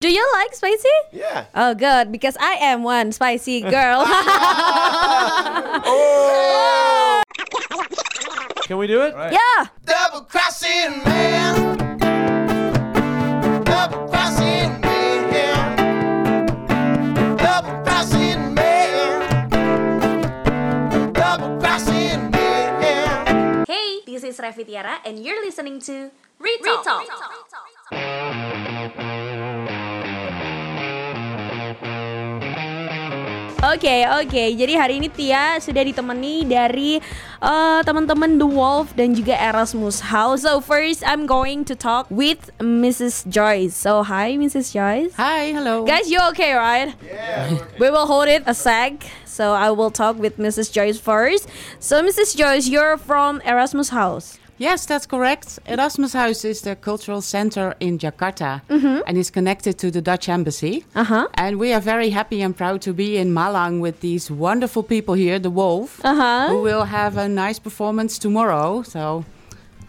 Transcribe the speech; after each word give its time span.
Do 0.00 0.08
you 0.10 0.26
like 0.32 0.54
spicy? 0.54 0.88
Yeah. 1.12 1.44
Oh, 1.54 1.74
good, 1.74 2.10
because 2.10 2.34
I 2.40 2.54
am 2.72 2.82
one 2.82 3.12
spicy 3.12 3.60
girl. 3.60 4.04
Oh. 5.82 7.22
Can 8.64 8.78
we 8.78 8.86
do 8.86 9.02
it? 9.02 9.14
yeah. 9.14 9.66
Double 9.84 10.22
crossing 10.22 11.02
man. 11.04 11.76
Double 13.64 14.08
crossing 14.08 14.80
man. 14.80 15.76
Double 17.36 17.82
crossing 17.84 18.54
man. 18.54 19.20
Double 21.12 21.58
crossing 21.60 22.30
man. 22.30 23.64
Hey, 23.66 24.00
this 24.06 24.24
is 24.24 24.38
Revi 24.38 24.64
Tiara 24.66 24.98
and 25.04 25.18
you're 25.22 25.44
listening 25.44 25.78
to 25.80 26.10
Retalk. 26.40 27.04
Oke, 33.60 34.08
oke. 34.08 34.44
Jadi 34.56 34.72
hari 34.72 35.04
ini 35.04 35.12
Tia 35.12 35.60
sudah 35.60 35.84
ditemani 35.84 36.48
dari 36.48 36.96
uh, 37.44 37.84
teman-teman 37.84 38.40
The 38.40 38.48
Wolf 38.48 38.96
dan 38.96 39.12
juga 39.12 39.36
Erasmus 39.36 40.00
House. 40.00 40.48
So 40.48 40.64
first, 40.64 41.04
I'm 41.04 41.28
going 41.28 41.68
to 41.68 41.76
talk 41.76 42.08
with 42.08 42.48
Mrs. 42.56 43.28
Joyce. 43.28 43.76
So 43.76 44.00
hi, 44.00 44.40
Mrs. 44.40 44.72
Joyce. 44.72 45.12
Hi, 45.20 45.52
hello. 45.52 45.84
Guys, 45.84 46.08
you 46.08 46.16
okay, 46.32 46.56
right? 46.56 46.96
Yeah. 47.04 47.60
We 47.82 47.92
will 47.92 48.08
hold 48.08 48.32
it 48.32 48.48
a 48.48 48.56
sec. 48.56 49.04
So 49.28 49.52
I 49.52 49.68
will 49.76 49.92
talk 49.92 50.16
with 50.16 50.40
Mrs. 50.40 50.72
Joyce 50.72 50.96
first. 50.96 51.44
So 51.84 52.00
Mrs. 52.00 52.32
Joyce, 52.40 52.64
you're 52.64 52.96
from 52.96 53.44
Erasmus 53.44 53.92
House. 53.92 54.40
Yes, 54.60 54.84
that's 54.84 55.06
correct. 55.06 55.58
Erasmus 55.64 56.12
House 56.12 56.44
is 56.44 56.60
the 56.60 56.76
cultural 56.76 57.22
center 57.22 57.74
in 57.80 57.96
Jakarta 57.98 58.60
Mm-hmm. 58.68 59.00
and 59.06 59.16
is 59.16 59.30
connected 59.30 59.78
to 59.78 59.90
the 59.90 60.02
Dutch 60.02 60.28
embassy. 60.28 60.84
Uh-huh. 60.94 61.28
And 61.34 61.58
we 61.58 61.72
are 61.72 61.80
very 61.80 62.10
happy 62.10 62.42
and 62.42 62.54
proud 62.54 62.82
to 62.82 62.92
be 62.92 63.16
in 63.16 63.32
Malang 63.32 63.80
with 63.80 64.00
these 64.00 64.30
wonderful 64.30 64.82
people 64.82 65.14
here, 65.14 65.40
DeWolff, 65.40 66.00
Uh-huh. 66.04 66.48
who 66.52 66.60
will 66.60 66.84
have 66.84 67.16
a 67.16 67.26
nice 67.26 67.58
performance 67.58 68.18
tomorrow. 68.18 68.82
So, 68.82 69.24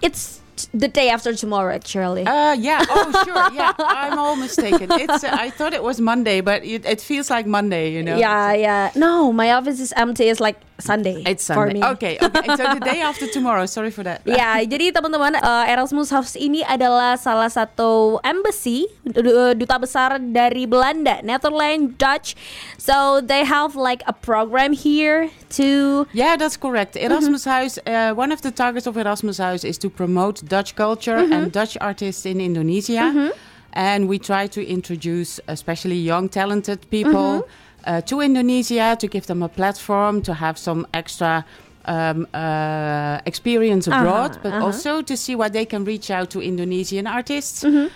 It's 0.02 0.40
the 0.74 0.88
day 0.88 1.10
after 1.10 1.34
tomorrow, 1.36 1.74
actually. 1.76 2.24
uh, 2.26 2.54
yeah, 2.54 2.86
oh, 2.90 3.12
sure, 3.26 3.52
yeah, 3.54 3.74
I'm 3.78 4.18
all 4.18 4.36
mistaken. 4.36 4.88
It's 4.92 5.24
uh, 5.24 5.30
I 5.46 5.50
thought 5.50 5.74
it 5.74 5.84
was 5.84 6.00
Monday, 6.00 6.40
but 6.42 6.64
it, 6.64 6.86
it 6.86 7.02
feels 7.02 7.30
like 7.30 7.46
Monday, 7.46 7.92
you 7.92 8.04
know. 8.04 8.16
Yeah, 8.18 8.54
yeah. 8.54 8.92
No, 8.96 9.34
my 9.34 9.52
office 9.52 9.80
is 9.82 9.92
empty. 9.98 10.30
It's 10.30 10.40
like 10.40 10.58
Sunday. 10.82 11.24
It's 11.24 11.46
Sunday. 11.46 11.56
for 11.56 11.66
me. 11.72 11.80
Okay, 11.96 12.18
okay. 12.20 12.48
So 12.58 12.64
the 12.76 12.82
day 12.82 13.00
after 13.10 13.30
tomorrow. 13.30 13.64
Sorry 13.66 13.94
for 13.94 14.04
that. 14.04 14.26
Ya, 14.26 14.60
jadi 14.66 14.92
teman-teman 14.92 15.38
uh, 15.40 15.66
Erasmus 15.70 16.10
House 16.10 16.34
ini 16.36 16.66
adalah 16.66 17.16
salah 17.16 17.48
satu 17.48 18.18
embassy 18.26 18.90
du- 19.06 19.54
duta 19.56 19.78
besar 19.78 20.18
dari 20.18 20.66
Belanda, 20.66 21.22
Netherlands, 21.22 21.96
Dutch. 21.96 22.34
So 22.76 23.22
they 23.22 23.46
have 23.46 23.78
like 23.78 24.02
a 24.10 24.14
program 24.14 24.74
here 24.74 25.30
to 25.62 26.04
Yeah, 26.12 26.36
that's 26.36 26.58
correct. 26.58 26.98
Erasmus 26.98 27.46
House, 27.46 27.78
uh, 27.86 28.12
one 28.18 28.34
of 28.34 28.42
the 28.42 28.52
targets 28.52 28.88
of 28.90 28.98
Erasmus 28.98 29.38
House 29.38 29.64
is 29.64 29.78
to 29.80 29.90
promote 29.90 30.42
Dutch 30.44 30.76
culture 30.76 31.22
and 31.22 31.52
Dutch 31.54 31.78
artists 31.80 32.26
in 32.26 32.42
Indonesia. 32.42 33.32
And 33.72 34.10
we 34.12 34.20
try 34.20 34.48
to 34.52 34.60
introduce 34.60 35.40
especially 35.48 35.96
young, 35.96 36.28
talented 36.28 36.84
people 36.92 37.48
uh, 37.86 38.02
to 38.02 38.22
Indonesia 38.22 38.96
to 39.00 39.08
give 39.08 39.26
them 39.28 39.42
a 39.44 39.50
platform 39.50 40.22
to 40.24 40.34
have 40.34 40.58
some 40.58 40.86
extra. 40.94 41.46
Um, 41.84 42.28
uh, 42.32 43.18
experience 43.26 43.88
abroad, 43.88 44.38
but 44.44 44.54
also 44.54 45.02
to 45.02 45.18
see 45.18 45.34
what 45.34 45.52
they 45.52 45.66
can 45.66 45.84
reach 45.84 46.12
out 46.12 46.30
to 46.30 46.40
Indonesian 46.40 47.08
artists 47.08 47.64
um, 47.64 47.90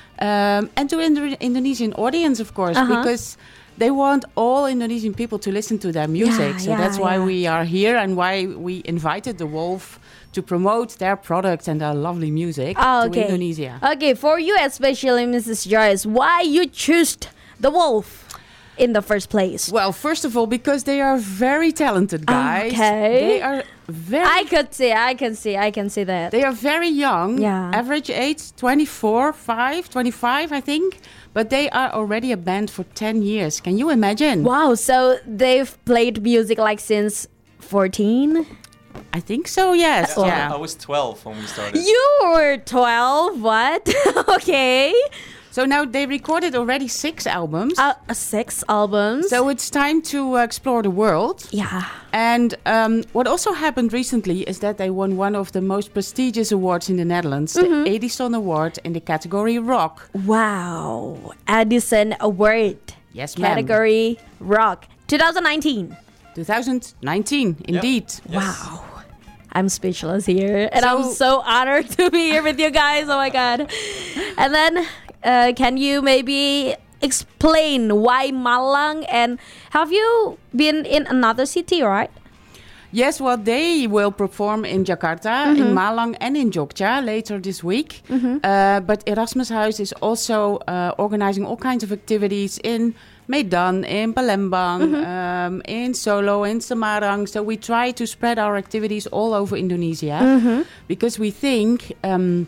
and 0.75 0.89
to 0.89 0.99
Indo- 0.99 1.37
Indonesian 1.39 1.93
audience, 1.93 2.39
of 2.39 2.55
course, 2.55 2.79
because 2.79 3.37
they 3.77 3.91
want 3.91 4.25
all 4.33 4.65
Indonesian 4.65 5.13
people 5.13 5.37
to 5.37 5.51
listen 5.51 5.77
to 5.85 5.91
their 5.91 6.07
music. 6.07 6.59
so 6.59 6.71
yeah, 6.71 6.77
that's 6.77 6.97
why 6.97 7.17
yeah. 7.17 7.25
we 7.25 7.45
are 7.45 7.63
here 7.63 7.95
and 7.95 8.17
why 8.17 8.47
we 8.47 8.81
invited 8.85 9.37
DeWolff 9.37 9.99
to 10.33 10.41
promote 10.41 10.97
their 10.97 11.15
product 11.15 11.67
and 11.67 11.79
their 11.79 11.93
lovely 11.93 12.31
music 12.31 12.77
Oh, 12.79 13.03
to 13.03 13.09
okay. 13.09 13.25
Indonesia. 13.29 13.77
Okay, 13.93 14.15
for 14.15 14.39
you 14.39 14.57
especially, 14.61 15.27
Mrs. 15.27 15.67
Joyce, 15.69 16.07
why 16.07 16.41
you 16.41 16.65
choose 16.65 17.17
DeWolff 17.61 18.24
in 18.77 18.93
the 18.93 19.01
first 19.01 19.29
place? 19.29 19.71
Well, 19.71 19.91
first 19.91 20.25
of 20.25 20.35
all, 20.37 20.47
because 20.47 20.83
they 20.83 21.01
are 21.01 21.17
very 21.17 21.71
talented 21.71 22.25
guys. 22.25 22.71
Okay. 22.71 23.19
They 23.19 23.41
are 23.41 23.63
very 23.87 24.25
I 24.25 24.43
could 24.45 24.73
see, 24.73 24.91
I 24.91 25.13
can 25.13 25.35
see, 25.35 25.55
I 25.57 25.71
can 25.71 25.89
see 25.89 26.03
that. 26.03 26.31
They 26.31 26.43
are 26.43 26.51
very 26.51 26.89
young. 26.89 27.39
Yeah. 27.39 27.71
Average 27.73 28.09
age 28.09 28.55
24, 28.55 29.33
5, 29.33 29.89
25, 29.89 30.51
I 30.51 30.61
think. 30.61 30.99
But 31.33 31.49
they 31.49 31.69
are 31.69 31.91
already 31.91 32.31
a 32.31 32.37
band 32.37 32.71
for 32.71 32.83
10 32.95 33.21
years. 33.21 33.59
Can 33.59 33.77
you 33.77 33.89
imagine? 33.89 34.43
Wow, 34.43 34.75
so 34.75 35.17
they've 35.27 35.77
played 35.85 36.23
music 36.23 36.57
like 36.57 36.79
since 36.79 37.27
14? 37.59 38.45
I 39.13 39.19
think 39.19 39.47
so, 39.47 39.73
yes. 39.73 40.13
Oh. 40.17 40.25
Yeah. 40.25 40.53
I 40.53 40.57
was 40.57 40.75
12 40.75 41.25
when 41.25 41.37
we 41.37 41.45
started. 41.45 41.83
You 41.83 42.19
were 42.23 42.57
12, 42.57 43.41
what? 43.41 43.93
okay. 44.29 44.93
So 45.55 45.63
now 45.63 45.85
they 45.85 46.05
recorded 46.05 46.53
already 46.53 46.89
six 46.89 47.25
albums. 47.25 47.79
Uh, 47.79 47.93
six 48.11 48.61
albums. 48.67 49.29
so 49.29 49.47
it's 49.47 49.69
time 49.69 50.01
to 50.01 50.35
uh, 50.35 50.43
explore 50.43 50.83
the 50.83 50.89
world. 50.89 51.47
yeah. 51.51 51.87
And 52.11 52.55
um, 52.65 53.03
what 53.13 53.25
also 53.25 53.53
happened 53.53 53.93
recently 53.93 54.41
is 54.41 54.59
that 54.59 54.77
they 54.77 54.89
won 54.89 55.15
one 55.15 55.33
of 55.33 55.53
the 55.53 55.61
most 55.61 55.93
prestigious 55.93 56.51
awards 56.51 56.89
in 56.89 56.97
the 56.97 57.05
Netherlands, 57.05 57.53
the 57.53 57.85
Edison 57.87 58.33
Award 58.35 58.79
in 58.83 58.91
the 58.91 58.99
category 58.99 59.57
rock. 59.57 60.09
Wow. 60.25 61.31
Edison 61.47 62.15
Award. 62.19 62.77
Yes, 63.13 63.37
ma'am. 63.37 63.51
Category 63.51 64.19
rock. 64.41 64.87
2019. 65.07 65.95
2019, 66.35 67.55
indeed. 67.69 68.13
Wow. 68.27 68.83
I'm 69.53 69.69
speechless 69.69 70.25
here. 70.25 70.67
And 70.73 70.83
I'm 70.83 71.03
So- 71.03 71.13
so 71.13 71.41
honored 71.45 71.89
to 71.97 72.11
be 72.11 72.31
here 72.31 72.43
with 72.43 72.59
you 72.59 72.71
guys. 72.71 73.05
Oh 73.07 73.15
my 73.15 73.29
God. 73.29 73.71
And 74.37 74.53
then, 74.53 74.85
uh, 75.25 75.51
can 75.57 75.77
you 75.77 76.01
maybe 76.01 76.75
explain 77.01 78.01
why 78.01 78.31
Malang 78.31 79.05
and 79.09 79.37
have 79.71 79.91
you 79.91 80.37
been 80.55 80.85
in 80.85 81.05
another 81.07 81.45
city, 81.45 81.81
right? 81.81 82.09
Yes, 82.95 83.19
well, 83.19 83.35
they 83.35 83.87
will 83.87 84.11
perform 84.11 84.63
in 84.63 84.85
Jakarta, 84.85 85.51
in 85.51 85.75
Malang, 85.75 86.15
and 86.21 86.37
in 86.37 86.49
Jogja 86.49 87.03
later 87.03 87.39
this 87.39 87.61
week. 87.61 88.01
Uh, 88.41 88.79
but 88.79 89.03
Erasmus 89.05 89.49
House 89.49 89.81
is 89.81 89.91
also 89.99 90.63
uh, 90.63 90.95
organizing 90.97 91.45
all 91.45 91.57
kinds 91.57 91.83
of 91.83 91.91
activities 91.91 92.57
in 92.63 92.95
Medan, 93.27 93.83
in 93.83 94.13
Palembang, 94.13 94.95
um, 95.03 95.61
in 95.65 95.93
Solo, 95.93 96.45
in 96.45 96.59
Semarang. 96.59 97.27
So 97.27 97.43
we 97.43 97.57
try 97.57 97.91
to 97.91 98.07
spread 98.07 98.39
our 98.39 98.55
activities 98.55 99.07
all 99.07 99.33
over 99.33 99.57
Indonesia 99.57 100.63
because 100.87 101.19
we 101.19 101.31
think. 101.31 101.91
Um, 102.03 102.47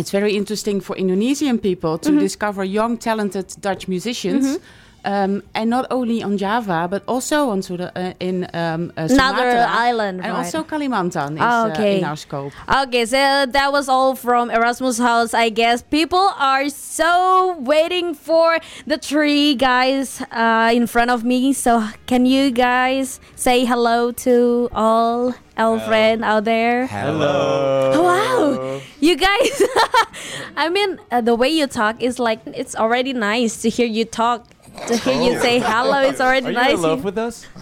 it's 0.00 0.10
very 0.10 0.34
interesting 0.34 0.80
for 0.80 0.96
Indonesian 0.96 1.58
people 1.58 1.98
to 1.98 2.18
discover 2.18 2.64
young, 2.64 2.96
talented 2.96 3.54
Dutch 3.60 3.86
musicians. 3.86 4.58
Um, 5.02 5.42
and 5.54 5.70
not 5.70 5.86
only 5.90 6.22
on 6.22 6.36
Java, 6.36 6.86
but 6.90 7.02
also 7.08 7.48
on 7.48 7.62
Sura- 7.62 7.90
uh, 7.96 8.12
in 8.20 8.46
um, 8.52 8.92
uh, 8.98 9.08
Another 9.10 9.64
island, 9.66 10.20
and 10.20 10.30
right. 10.30 10.44
also 10.44 10.62
Kalimantan 10.62 11.36
is 11.36 11.40
uh, 11.40 11.70
okay. 11.72 11.98
in 11.98 12.04
our 12.04 12.16
scope. 12.16 12.52
Okay, 12.68 13.06
so 13.06 13.46
that 13.46 13.72
was 13.72 13.88
all 13.88 14.14
from 14.14 14.50
Erasmus 14.50 14.98
House, 14.98 15.32
I 15.32 15.48
guess. 15.48 15.80
People 15.80 16.30
are 16.36 16.68
so 16.68 17.56
waiting 17.60 18.12
for 18.12 18.58
the 18.86 18.98
tree, 18.98 19.54
guys, 19.54 20.20
uh, 20.32 20.70
in 20.74 20.86
front 20.86 21.10
of 21.10 21.24
me. 21.24 21.54
So, 21.54 21.88
can 22.04 22.26
you 22.26 22.50
guys 22.50 23.20
say 23.36 23.64
hello 23.64 24.12
to 24.12 24.68
all 24.74 25.34
our 25.56 25.80
friends 25.80 26.22
out 26.22 26.44
there? 26.44 26.88
Hello. 26.88 27.92
Oh, 27.94 28.02
wow, 28.02 28.80
you 29.10 29.16
guys! 29.16 29.62
I 30.56 30.68
mean, 30.70 30.98
uh, 31.10 31.20
the 31.20 31.34
way 31.34 31.48
you 31.48 31.66
talk 31.66 32.00
is 32.02 32.18
like 32.18 32.40
it's 32.46 32.74
already 32.76 33.12
nice 33.12 33.60
to 33.62 33.68
hear 33.68 33.86
you 33.86 34.04
talk. 34.04 34.46
To 34.86 34.96
hear 34.96 35.20
you 35.20 35.38
say 35.40 35.58
hello, 35.58 35.98
it's 36.00 36.20
already 36.26 36.46
Are 36.46 36.50
you 36.50 36.56
nice. 36.56 36.74
in 36.78 36.82
love 36.82 37.04
with 37.04 37.18
us? 37.18 37.46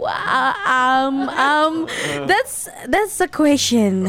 Wow, 0.00 0.54
um, 0.64 1.28
um, 1.28 1.86
that's 2.26 2.66
that's 2.88 3.20
a 3.20 3.28
question. 3.28 4.06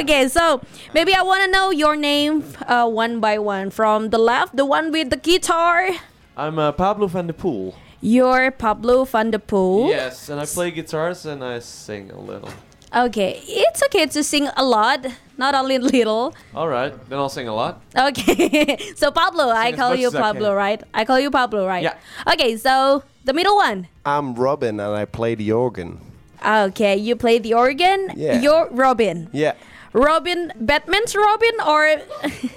Okay, 0.00 0.26
so 0.28 0.62
maybe 0.94 1.12
I 1.12 1.20
want 1.20 1.44
to 1.44 1.50
know 1.50 1.68
your 1.70 1.96
name 1.96 2.44
uh, 2.66 2.88
one 2.88 3.20
by 3.20 3.36
one. 3.38 3.68
From 3.68 4.08
the 4.08 4.16
left, 4.16 4.56
the 4.56 4.64
one 4.64 4.90
with 4.90 5.10
the 5.10 5.18
guitar. 5.18 5.90
I'm 6.34 6.58
uh, 6.58 6.72
Pablo 6.72 7.08
van 7.08 7.26
de 7.26 7.34
Poel. 7.34 7.74
You're 8.00 8.52
Pablo 8.52 9.04
van 9.04 9.30
de 9.32 9.38
Poel. 9.38 9.88
Yes, 9.88 10.30
and 10.30 10.40
I 10.40 10.46
play 10.46 10.70
guitars 10.70 11.26
and 11.26 11.44
I 11.44 11.58
sing 11.60 12.10
a 12.10 12.18
little. 12.18 12.48
Okay, 12.94 13.42
it's 13.46 13.82
okay 13.86 14.06
to 14.06 14.22
sing 14.22 14.48
a 14.56 14.64
lot, 14.64 15.04
not 15.36 15.54
only 15.54 15.78
little. 15.92 16.34
All 16.54 16.68
right, 16.68 16.92
then 17.08 17.18
I'll 17.18 17.28
sing 17.28 17.48
a 17.48 17.54
lot. 17.54 17.80
Okay, 17.96 18.78
so 18.96 19.10
Pablo, 19.10 19.48
I 19.50 19.72
call 19.72 19.94
you 19.94 20.06
as 20.08 20.14
I 20.14 20.20
Pablo, 20.20 20.54
right? 20.54 20.80
I 20.94 21.04
call 21.04 21.18
you 21.18 21.30
Pablo, 21.30 21.66
right? 21.66 21.82
Yeah. 21.82 21.96
Okay, 22.32 22.56
so 22.56 23.02
the 23.24 23.32
middle 23.32 23.56
one. 23.56 23.88
I'm 24.06 24.34
Robin 24.34 24.78
and 24.78 24.94
I 24.94 25.06
play 25.06 25.34
the 25.34 25.50
organ. 25.52 25.98
Okay, 26.44 26.96
you 26.96 27.16
play 27.16 27.38
the 27.38 27.54
organ. 27.54 28.12
Yeah. 28.14 28.38
You're 28.40 28.68
Robin. 28.70 29.28
Yeah. 29.32 29.54
Robin, 29.92 30.52
Batman's 30.60 31.14
Robin, 31.16 31.54
or 31.66 32.00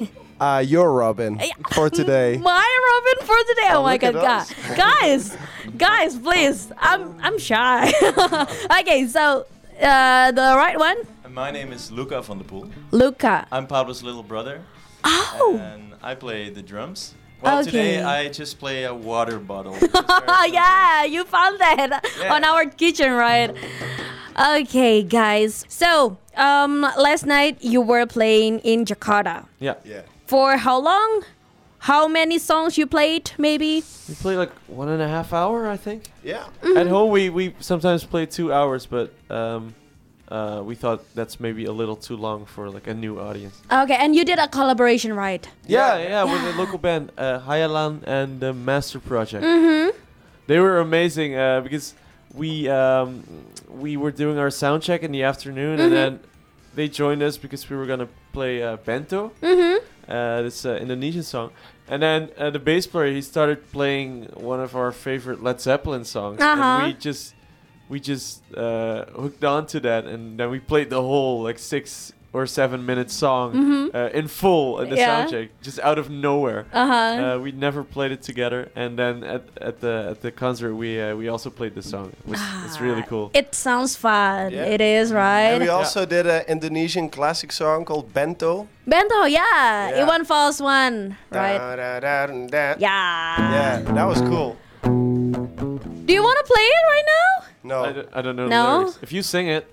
Uh, 0.39 0.60
you're 0.63 0.92
Robin 0.94 1.39
for 1.74 1.89
today. 1.89 2.38
My 2.38 2.62
Robin 2.62 3.25
for 3.25 3.38
today. 3.50 3.69
Oh, 3.74 3.80
Oh, 3.80 3.84
my 3.84 3.94
look 3.94 4.04
at 4.04 4.13
god, 4.13 4.24
guys, 4.24 4.54
guys, 4.78 5.38
guys, 5.75 6.16
please. 6.16 6.72
I'm 6.78 7.18
I'm 7.24 7.39
shy. 7.39 7.89
okay, 8.81 9.07
so 9.07 9.48
uh, 9.81 10.31
the 10.31 10.56
right 10.56 10.77
one, 10.77 10.97
And 11.24 11.33
my 11.33 11.51
name 11.51 11.71
is 11.74 11.91
Luka 11.91 12.21
van 12.21 12.38
de 12.38 12.44
Poel. 12.44 12.71
Luka. 12.91 13.47
I'm 13.51 13.68
Pablo's 13.68 14.03
little 14.03 14.24
brother. 14.24 14.62
Oh, 15.03 15.59
And 15.62 15.94
I 16.01 16.15
play 16.15 16.50
the 16.50 16.62
drums. 16.62 17.13
Well, 17.41 17.63
today 17.63 18.01
I 18.01 18.29
just 18.29 18.57
play 18.59 18.83
a 18.85 18.94
water 18.94 19.38
bottle. 19.39 19.75
It's 19.81 20.53
yeah, 20.53 21.03
you 21.06 21.24
found 21.25 21.59
that 21.59 22.03
Yeah. 22.19 22.33
on 22.33 22.44
our 22.44 22.65
kitchen, 22.65 23.12
right? 23.13 23.53
Okay, 24.39 25.03
guys. 25.03 25.63
So, 25.68 26.18
um, 26.35 26.81
last 26.97 27.25
night 27.25 27.57
you 27.62 27.81
were 27.81 28.06
playing 28.07 28.59
in 28.59 28.85
Jakarta. 28.85 29.45
Yeah. 29.59 29.75
Yeah. 29.85 30.01
For 30.25 30.57
how 30.57 30.79
long? 30.79 31.24
How 31.79 32.07
many 32.07 32.38
songs 32.39 32.77
you 32.77 32.88
played? 32.88 33.31
Maybe. 33.38 33.83
We 34.09 34.15
played 34.15 34.38
like 34.38 34.51
one 34.68 34.89
and 34.89 35.01
a 35.01 35.07
half 35.07 35.31
hour, 35.33 35.68
I 35.68 35.77
think. 35.77 36.09
Yeah. 36.24 36.45
Mm-hmm. 36.62 36.77
At 36.77 36.88
home, 36.88 37.12
we, 37.12 37.29
we 37.29 37.56
sometimes 37.59 38.03
play 38.03 38.25
two 38.25 38.51
hours, 38.51 38.85
but 38.85 39.13
um, 39.29 39.75
uh, 40.29 40.62
we 40.65 40.75
thought 40.75 41.03
that's 41.15 41.39
maybe 41.39 41.65
a 41.65 41.71
little 41.71 41.95
too 41.95 42.18
long 42.18 42.45
for 42.45 42.69
like 42.69 42.88
a 42.88 42.94
new 42.94 43.19
audience. 43.19 43.62
Okay, 43.71 43.95
and 43.95 44.15
you 44.15 44.25
did 44.25 44.39
a 44.39 44.47
collaboration, 44.47 45.13
right? 45.13 45.47
Yeah, 45.68 45.97
Yeah. 45.97 46.07
yeah, 46.09 46.24
with 46.24 46.41
the 46.44 46.53
local 46.62 46.77
band 46.77 47.12
uh, 47.18 47.39
Hayalan 47.41 48.03
and 48.07 48.39
the 48.39 48.53
Master 48.53 49.00
Project. 49.00 49.44
Mm-hmm. 49.44 49.95
They 50.47 50.59
were 50.59 50.79
amazing 50.79 51.35
uh, 51.35 51.62
because 51.62 51.94
we 52.33 52.68
um, 52.69 53.24
we 53.69 53.97
were 53.97 54.12
doing 54.12 54.38
our 54.38 54.50
sound 54.50 54.81
check 54.83 55.03
in 55.03 55.12
the 55.12 55.24
afternoon, 55.24 55.77
Mhm. 55.79 55.83
and 55.83 55.94
then 55.94 56.19
they 56.75 56.88
joined 56.88 57.21
us 57.21 57.38
because 57.38 57.69
we 57.69 57.75
were 57.75 57.85
gonna 57.85 58.07
play 58.33 58.63
uh, 58.63 58.77
bento, 58.77 59.31
Mm-hmm. 59.41 59.76
Uh, 60.07 60.42
this 60.42 60.65
uh, 60.65 60.75
Indonesian 60.75 61.24
song, 61.24 61.51
and 61.88 62.01
then 62.01 62.30
uh, 62.38 62.50
the 62.50 62.59
bass 62.59 62.88
player 62.88 63.12
he 63.13 63.21
started 63.21 63.71
playing 63.71 64.25
one 64.36 64.59
of 64.59 64.75
our 64.75 64.92
favorite 64.92 65.44
Led 65.44 65.59
Zeppelin 65.62 66.06
songs, 66.06 66.39
Uh-huh. 66.42 66.62
and 66.63 66.88
we 66.88 66.94
just 67.00 67.33
we 67.89 68.00
just 68.00 68.42
uh, 68.56 69.06
hooked 69.15 69.44
on 69.44 69.65
to 69.68 69.80
that, 69.81 70.06
and 70.06 70.39
then 70.39 70.50
we 70.50 70.59
played 70.59 70.89
the 70.89 71.01
whole 71.01 71.44
like 71.44 71.57
six 71.59 72.13
or 72.38 72.45
seven 72.45 72.80
minute 72.86 73.10
song 73.24 73.48
Mhm. 73.54 73.95
uh, 73.95 74.19
in 74.19 74.28
full 74.28 74.80
in 74.81 74.89
the 74.92 74.95
Yeah. 74.98 75.06
sound 75.07 75.30
check, 75.31 75.48
just 75.68 75.80
out 75.88 75.98
of 76.01 76.06
nowhere. 76.10 76.62
Uh-huh. 76.74 76.94
Uh, 76.94 77.38
we 77.45 77.51
never 77.51 77.81
played 77.95 78.12
it 78.18 78.22
together, 78.30 78.62
and 78.75 78.92
then 79.01 79.24
at, 79.36 79.44
at 79.69 79.75
the 79.84 79.95
at 80.12 80.18
the 80.25 80.31
concert 80.44 80.74
we 80.84 80.89
uh, 81.01 81.16
we 81.19 81.25
also 81.34 81.50
played 81.50 81.74
the 81.80 81.81
song. 81.94 82.07
It 82.22 82.28
was, 82.31 82.42
it's 82.66 82.80
really 82.88 83.04
cool. 83.12 83.28
It 83.34 83.56
sounds 83.56 83.95
fun. 83.95 84.51
Yeah. 84.54 84.74
It 84.75 84.81
is, 84.81 85.12
right? 85.12 85.54
And 85.56 85.63
we 85.63 85.69
also 85.80 86.06
did 86.06 86.25
an 86.28 86.44
Indonesian 86.48 87.10
classic 87.10 87.51
song 87.51 87.86
called 87.86 88.13
Bento. 88.13 88.68
Bento, 88.86 89.19
yeah. 89.25 89.89
Yeah. 89.89 90.04
Iwan 90.06 90.24
Fals 90.30 90.62
one, 90.62 91.18
right? 91.31 91.57
Da, 91.57 91.75
da, 91.75 92.00
da, 92.00 92.28
da, 92.28 92.48
da. 92.48 92.66
yeah. 92.80 93.51
Yeah, 93.56 93.94
that 93.98 94.07
was 94.07 94.22
cool. 94.31 94.56
Do 96.07 96.13
you 96.13 96.24
want 96.24 96.38
to 96.42 96.45
play 96.54 96.66
it 96.78 96.84
right 96.94 97.07
now? 97.18 97.30
No. 97.63 97.78
I, 98.13 98.22
don't, 98.22 98.36
know 98.38 98.48
No? 98.48 98.63
the 98.63 98.78
lyrics. 98.80 99.00
If 99.01 99.12
you 99.12 99.22
sing 99.22 99.48
it, 99.48 99.63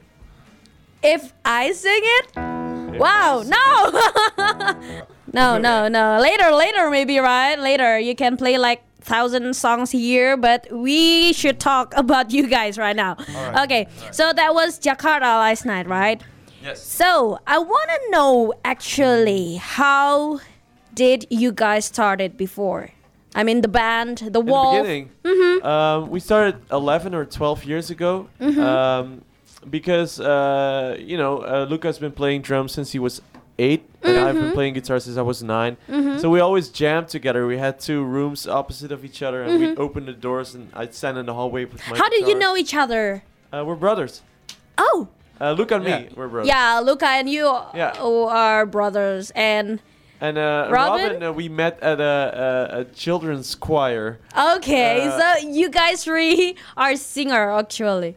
If 1.03 1.33
I 1.45 1.71
sing 1.73 2.01
it? 2.19 2.54
Wow, 3.01 3.43
no! 3.47 5.05
no, 5.33 5.59
no, 5.59 5.89
no. 5.89 6.19
Later, 6.21 6.51
later, 6.53 6.91
maybe, 6.91 7.19
right? 7.19 7.59
Later, 7.59 7.99
you 7.99 8.15
can 8.15 8.37
play 8.37 8.59
like 8.59 8.83
thousand 9.01 9.55
songs 9.55 9.91
here, 9.91 10.37
but 10.37 10.67
we 10.73 11.33
should 11.33 11.61
talk 11.61 11.93
about 11.97 12.31
you 12.33 12.47
guys 12.47 12.79
right 12.79 12.97
now. 12.97 13.17
right. 13.35 13.65
Okay, 13.65 13.89
so 14.13 14.33
that 14.33 14.55
was 14.55 14.79
Jakarta 14.79 15.23
last 15.41 15.65
night, 15.67 15.87
right? 15.87 16.23
Yes. 16.63 16.83
So 16.83 17.39
I 17.47 17.59
want 17.59 17.91
to 17.91 18.11
know 18.11 18.55
actually 18.65 19.57
how 19.57 20.41
did 20.95 21.27
you 21.31 21.53
guys 21.53 21.85
started 21.85 22.37
before? 22.39 22.91
I 23.35 23.43
mean 23.43 23.61
the 23.63 23.69
band, 23.69 24.19
the 24.31 24.41
in 24.41 24.47
wall. 24.47 24.73
the 24.77 24.81
beginning, 24.83 25.11
Mm-hmm. 25.25 25.67
um, 25.67 26.09
we 26.09 26.21
started 26.21 26.57
11 26.71 27.15
or 27.15 27.25
12 27.27 27.65
years 27.65 27.91
ago. 27.91 28.29
Um, 28.41 29.23
because 29.71 30.21
uh, 30.21 30.97
you 30.99 31.17
know, 31.17 31.39
uh, 31.43 31.67
Luka's 31.69 31.99
been 31.99 32.13
playing 32.13 32.43
drums 32.43 32.73
since 32.73 32.93
he 32.93 32.99
was 32.99 33.21
eight, 33.59 33.89
and 34.03 34.19
I've 34.19 34.35
Mm-hmm. 34.35 34.45
been 34.47 34.53
playing 34.53 34.75
guitar 34.75 34.99
since 34.99 35.17
I 35.17 35.23
was 35.23 35.43
9 35.43 35.77
So 36.19 36.29
we 36.29 36.41
always 36.41 36.69
jammed 36.71 37.09
together. 37.09 37.47
We 37.47 37.59
had 37.59 37.79
two 37.79 38.03
rooms 38.03 38.47
opposite 38.49 38.91
of 38.93 39.05
each 39.05 39.23
other, 39.23 39.43
and 39.45 39.61
we'd 39.61 39.79
open 39.79 40.07
the 40.07 40.13
doors, 40.13 40.55
and 40.55 40.71
I'd 40.75 40.95
stand 40.95 41.19
in 41.19 41.27
the 41.27 41.35
hallway 41.35 41.65
with 41.65 41.79
my. 41.89 41.95
Mm-hmm. 41.95 41.97
How 41.97 42.09
did 42.11 42.27
you 42.29 42.39
know 42.39 42.57
each 42.57 42.75
other? 42.75 43.23
Uh, 43.53 43.63
we're 43.65 43.77
brothers. 43.77 44.23
Oh, 44.77 45.09
Uh, 45.41 45.53
Luka 45.53 45.77
and 45.77 45.85
Yeah. 45.85 45.99
me, 45.99 46.09
we're 46.17 46.29
brothers. 46.29 46.49
yeah, 46.49 46.81
Luka 46.83 47.07
and 47.07 47.29
you 47.29 47.45
Yeah. 47.75 47.93
are 48.01 48.67
brothers, 48.67 49.31
and 49.35 49.81
And 50.21 50.39
uh, 50.39 50.69
Robin? 50.71 51.05
Robin, 51.05 51.23
uh, 51.23 51.33
we 51.33 51.49
met 51.49 51.79
at 51.83 52.01
a, 52.01 52.15
a, 52.75 52.79
a 52.81 52.85
children's 52.95 53.55
choir. 53.55 54.19
okay, 54.57 55.07
Uh, 55.07 55.19
so 55.19 55.49
you 55.49 55.69
guys 55.71 56.03
three 56.05 56.57
are 56.77 56.97
singer 56.97 57.51
actually. 57.51 58.17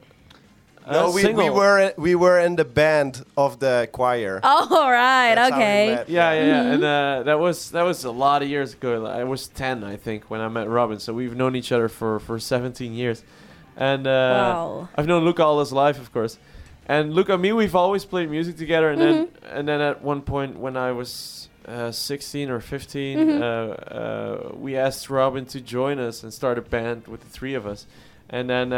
No, 0.91 1.07
Uh, 1.09 1.11
we, 1.13 1.33
we 1.33 1.49
were 1.49 1.93
we 1.97 2.15
were 2.15 2.39
in 2.39 2.55
the 2.55 2.65
band 2.65 3.23
of 3.35 3.59
the 3.59 3.87
choir. 3.91 4.39
Oh, 4.43 4.67
all 4.71 4.91
right, 4.91 5.35
That's 5.35 5.51
how 5.51 5.57
we 5.57 5.63
okay. 5.63 5.87
met. 5.95 6.09
Yeah, 6.09 6.33
yeah, 6.33 6.45
yeah. 6.45 6.61
and 6.73 6.83
Mm-hmm. 6.83 7.19
uh, 7.21 7.23
that 7.23 7.39
was 7.39 7.71
that 7.71 7.83
was 7.83 8.03
a 8.05 8.11
lot 8.11 8.41
of 8.43 8.47
years 8.49 8.73
ago. 8.73 9.05
I 9.05 9.23
was 9.23 9.47
ten, 9.47 9.83
I 9.83 9.97
think, 9.97 10.29
when 10.31 10.41
I 10.41 10.47
met 10.47 10.67
Robin. 10.69 10.99
So 10.99 11.13
we've 11.13 11.35
known 11.35 11.55
each 11.55 11.71
other 11.71 11.89
for 11.89 12.19
for 12.19 12.39
seventeen 12.39 12.93
years, 12.93 13.23
and 13.75 14.07
uh, 14.07 14.11
Wow. 14.11 14.89
I've 14.97 15.07
known 15.07 15.23
Luka 15.25 15.43
all 15.43 15.59
his 15.59 15.71
life, 15.73 15.99
of 15.99 16.11
course. 16.13 16.37
And 16.89 17.13
Luka 17.13 17.33
and 17.33 17.41
me, 17.41 17.51
we've 17.51 17.75
always 17.75 18.05
played 18.05 18.29
music 18.29 18.55
together. 18.57 18.89
And 18.91 19.01
then 19.01 19.15
Mm-hmm. 19.27 19.57
and 19.57 19.67
then 19.67 19.81
at 19.81 20.01
one 20.01 20.21
point 20.21 20.57
when 20.57 20.77
I 20.77 20.91
was 20.93 21.49
uh, 21.67 21.91
sixteen 21.91 22.49
or 22.49 22.59
15 22.61 23.17
Mm-hmm. 23.17 23.41
uh, 23.43 23.45
uh, 23.99 24.51
we 24.55 24.77
asked 24.77 25.09
Robin 25.09 25.45
to 25.47 25.59
join 25.59 25.99
us 25.99 26.23
and 26.23 26.31
start 26.33 26.57
a 26.57 26.61
band 26.61 27.07
with 27.07 27.21
the 27.21 27.29
three 27.29 27.55
of 27.57 27.65
us, 27.65 27.85
and 28.29 28.49
then. 28.49 28.71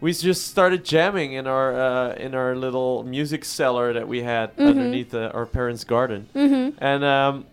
We 0.00 0.12
just 0.12 0.46
started 0.48 0.84
jamming 0.84 1.32
in 1.32 1.46
our 1.46 1.74
uh, 1.74 2.14
in 2.14 2.34
our 2.34 2.54
little 2.54 3.02
music 3.04 3.44
cellar 3.44 3.92
that 3.94 4.06
we 4.06 4.22
had 4.22 4.50
Mm-hmm. 4.56 4.66
underneath 4.68 5.14
uh, 5.14 5.30
our 5.34 5.46
parents' 5.46 5.84
garden, 5.84 6.26
and 6.78 7.04
um, 7.04 7.46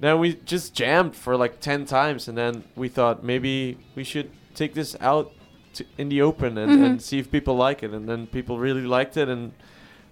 then 0.00 0.18
we 0.20 0.34
just 0.44 0.74
jammed 0.74 1.14
for 1.16 1.36
like 1.36 1.60
10 1.60 1.84
times 1.86 2.28
and 2.28 2.36
then 2.38 2.62
we 2.76 2.88
thought 2.88 3.24
maybe 3.24 3.76
we 3.96 4.04
should 4.04 4.30
take 4.54 4.74
this 4.74 4.94
out 5.00 5.32
to, 5.74 5.84
in 5.96 6.08
the 6.08 6.22
open 6.22 6.56
and, 6.58 6.72
Mm-hmm. 6.72 6.84
and 6.84 7.02
see 7.02 7.18
if 7.18 7.30
people 7.32 7.56
like 7.56 7.82
it 7.82 7.90
and 7.92 8.08
then 8.08 8.26
people 8.26 8.58
really 8.58 8.86
liked 8.86 9.16
it 9.16 9.28
and 9.28 9.52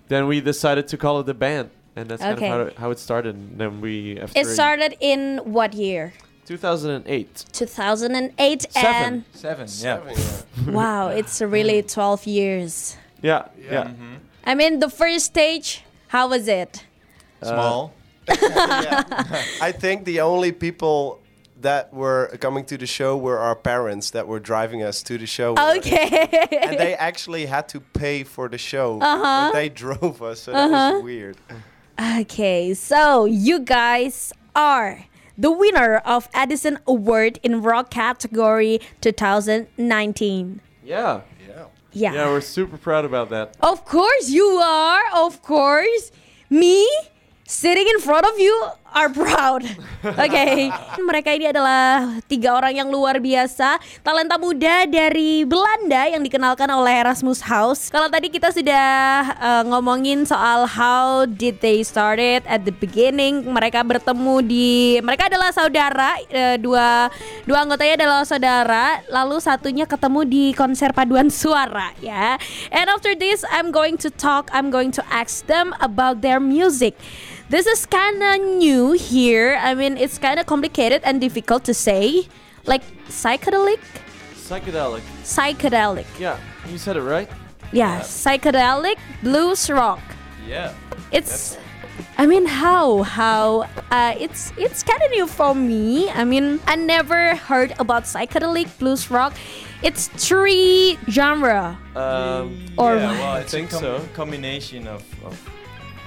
then 0.09 0.27
we 0.27 0.41
decided 0.41 0.89
to 0.89 0.97
call 0.97 1.21
it 1.21 1.27
the 1.27 1.35
band 1.35 1.71
and 1.95 2.09
that's 2.09 2.23
Okay. 2.23 2.35
kind 2.35 2.43
of 2.43 2.49
how 2.51 2.61
it, 2.67 2.79
how 2.79 2.91
it 2.91 2.99
started 2.99 3.35
and 3.37 3.59
then 3.61 3.81
we 3.81 4.19
It 4.35 4.47
started 4.47 4.97
in 5.01 5.39
what 5.45 5.73
year? 5.75 6.13
2008 6.47 7.45
2008 7.53 8.67
Seven. 8.73 8.93
and 9.15 9.25
Seven. 9.35 9.69
Seven, 9.69 10.15
Yeah. 10.15 10.65
yeah. 10.67 10.73
wow, 10.73 11.09
it's 11.09 11.41
really 11.43 11.83
12 11.83 12.27
years. 12.27 12.97
yeah 13.23 13.49
yeah, 13.71 13.85
Mhm. 13.89 14.19
I 14.47 14.55
mean, 14.55 14.79
the 14.79 14.89
first 14.91 15.25
stage, 15.27 15.83
how 16.09 16.29
was 16.29 16.47
it? 16.47 16.85
Small. 17.43 17.93
yeah. 18.29 19.03
I 19.61 19.73
think 19.73 20.05
the 20.05 20.21
only 20.21 20.53
people 20.53 21.21
that 21.61 21.93
were 21.93 22.29
coming 22.41 22.65
to 22.67 22.77
the 22.79 22.87
show 22.87 23.17
were 23.17 23.39
our 23.39 23.57
parents 23.57 24.11
that 24.11 24.29
were 24.29 24.39
driving 24.39 24.83
us 24.85 25.03
to 25.03 25.19
the 25.19 25.27
show. 25.27 25.55
Okay. 25.77 26.29
And 26.63 26.79
they 26.79 26.95
actually 26.95 27.47
had 27.47 27.67
to 27.71 27.81
pay 27.81 28.23
for 28.25 28.49
the 28.49 28.59
show. 28.59 29.01
Uh-huh. 29.01 29.51
But 29.51 29.53
they 29.59 29.69
drove 29.69 30.23
us, 30.23 30.41
so 30.43 30.53
that 30.53 30.71
was 30.71 31.03
weird. 31.03 31.37
Okay, 32.21 32.75
so 32.75 33.25
you 33.25 33.59
guys 33.61 34.33
are 34.55 35.07
the 35.39 35.51
winner 35.51 35.97
of 36.05 36.29
Edison 36.35 36.79
Award 36.87 37.39
in 37.43 37.63
Rock 37.63 37.91
category 37.91 38.81
2019. 39.01 40.61
yeah 40.85 41.21
Yeah. 41.49 41.65
Yeah. 41.93 42.13
yeah 42.13 42.27
we're 42.29 42.41
super 42.41 42.77
proud 42.77 43.05
about 43.05 43.31
that 43.31 43.57
of 43.61 43.85
course 43.85 44.29
you 44.31 44.45
are. 44.63 45.03
Of 45.15 45.43
course. 45.43 46.11
Me 46.51 46.89
sitting 47.47 47.87
in 47.89 48.01
front 48.01 48.27
of 48.27 48.39
you 48.39 48.55
are 48.93 49.11
proud. 49.11 49.63
Oke. 50.25 50.45
Mereka 50.99 51.31
ini 51.35 51.51
adalah 51.51 52.17
tiga 52.27 52.55
orang 52.55 52.79
yang 52.79 52.89
luar 52.89 53.19
biasa, 53.19 53.79
talenta 54.01 54.37
muda 54.37 54.87
dari 54.87 55.43
Belanda 55.45 56.09
yang 56.11 56.23
dikenalkan 56.23 56.69
oleh 56.71 57.07
Erasmus 57.07 57.43
House. 57.45 57.89
Kalau 57.89 58.11
tadi 58.11 58.31
kita 58.31 58.51
sudah 58.51 58.87
uh, 59.37 59.63
ngomongin 59.69 60.25
soal 60.25 60.67
how 60.67 61.25
did 61.27 61.59
they 61.61 61.83
started 61.83 62.43
at 62.47 62.63
the 62.65 62.75
beginning, 62.75 63.47
mereka 63.47 63.83
bertemu 63.83 64.35
di 64.45 64.99
mereka 65.03 65.29
adalah 65.31 65.51
saudara, 65.53 66.19
uh, 66.33 66.57
dua 66.61 67.09
dua 67.45 67.59
anggotanya 67.63 67.95
adalah 68.03 68.23
saudara, 68.25 68.85
lalu 69.11 69.39
satunya 69.39 69.85
ketemu 69.85 70.21
di 70.27 70.45
konser 70.57 70.91
paduan 70.97 71.29
suara 71.29 71.93
ya. 72.01 72.41
And 72.73 72.91
after 72.91 73.15
this 73.15 73.47
I'm 73.53 73.71
going 73.71 74.01
to 74.03 74.11
talk, 74.11 74.51
I'm 74.51 74.73
going 74.73 74.91
to 74.97 75.03
ask 75.13 75.47
them 75.47 75.77
about 75.79 76.25
their 76.25 76.41
music. 76.43 76.99
This 77.49 77.67
is 77.67 77.87
kind 77.87 78.23
of 78.23 78.41
new 78.59 78.93
here. 78.93 79.59
I 79.61 79.75
mean, 79.75 79.97
it's 79.97 80.19
kind 80.19 80.39
of 80.41 80.47
complicated 80.47 81.03
and 81.05 81.21
difficult 81.21 81.65
to 81.65 81.75
say. 81.75 82.27
Like 82.67 82.83
psychedelic, 83.09 83.79
psychedelic 84.35 85.03
psychedelic. 85.23 86.07
yeah 86.19 86.37
you 86.69 86.79
said 86.79 86.97
it 86.97 87.03
right 87.03 87.31
Yeah, 87.73 88.01
psychedelic 88.01 88.99
blues 89.23 89.71
rock. 89.71 90.03
Yeah. 90.49 90.73
It's 91.13 91.57
I 92.19 92.27
mean, 92.27 92.45
how? 92.47 93.03
How? 93.03 93.69
Uh, 93.91 94.15
it's 94.19 94.53
it's 94.59 94.83
kind 94.83 95.01
of 95.03 95.11
new 95.13 95.27
for 95.27 95.55
me. 95.55 96.11
I 96.11 96.25
mean, 96.25 96.59
I 96.67 96.75
never 96.77 97.37
heard 97.37 97.73
about 97.79 98.05
psychedelic 98.05 98.67
blues 98.79 99.11
rock. 99.11 99.33
It's 99.83 100.09
three 100.09 100.99
genre. 101.09 101.79
Um, 101.95 102.59
Or 102.77 102.97
yeah, 102.97 103.07
what? 103.07 103.19
well, 103.23 103.37
I 103.37 103.43
think 103.45 103.71
com- 103.71 103.81
so. 103.81 104.01
combination 104.15 104.87
of, 104.89 105.03
of 105.25 105.35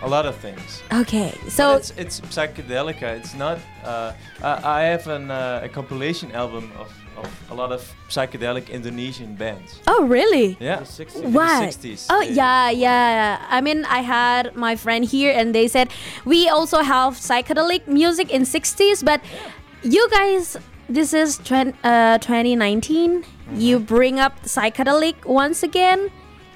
a 0.01 0.07
lot 0.07 0.25
of 0.25 0.35
things. 0.37 0.81
Okay, 0.93 1.33
But 1.43 1.51
so 1.51 1.75
it's, 1.75 1.91
it's 1.97 2.21
psychedelica. 2.21 3.17
It's 3.19 3.33
not. 3.35 3.59
Uh, 3.83 4.13
I, 4.41 4.51
I 4.63 4.81
have 4.83 5.07
an, 5.07 5.29
uh, 5.31 5.61
a 5.63 5.69
compilation 5.69 6.31
album 6.31 6.71
of, 6.79 6.91
of 7.17 7.27
a 7.51 7.53
lot 7.55 7.71
of 7.71 7.81
psychedelic 8.09 8.69
Indonesian 8.69 9.35
bands. 9.35 9.79
oh 9.87 10.05
really? 10.05 10.57
Yeah. 10.59 10.77
the 10.79 10.85
60s. 10.85 11.23
What? 11.31 11.63
60s, 11.73 12.07
Oh 12.09 12.21
they- 12.21 12.31
yeah, 12.33 12.69
yeah. 12.69 13.45
I 13.49 13.59
mean, 13.61 13.83
I 13.85 13.99
had 13.99 14.55
my 14.55 14.75
friend 14.75 15.03
here, 15.03 15.33
and 15.35 15.53
they 15.53 15.67
said 15.67 15.89
we 16.25 16.47
also 16.49 16.79
have 16.81 17.13
psychedelic 17.15 17.87
music 17.87 18.31
in 18.31 18.43
'60s, 18.43 19.03
but 19.03 19.19
you 19.83 20.07
guys, 20.09 20.57
this 20.87 21.13
is 21.13 21.37
twen- 21.39 21.75
uh, 21.83 22.17
2019. 22.19 23.25
You 23.55 23.79
bring 23.79 24.19
up 24.19 24.43
psychedelic 24.43 25.25
once 25.25 25.63
again, 25.63 26.09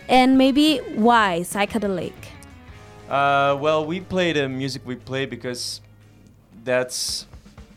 and 0.08 0.38
maybe 0.38 0.78
why 0.96 1.42
psychedelic? 1.44 2.14
Uh, 3.14 3.56
well, 3.62 3.86
we 3.86 4.00
play 4.00 4.34
the 4.34 4.50
music 4.50 4.82
we 4.86 4.96
play 4.96 5.26
because 5.28 5.82
that's 6.64 7.28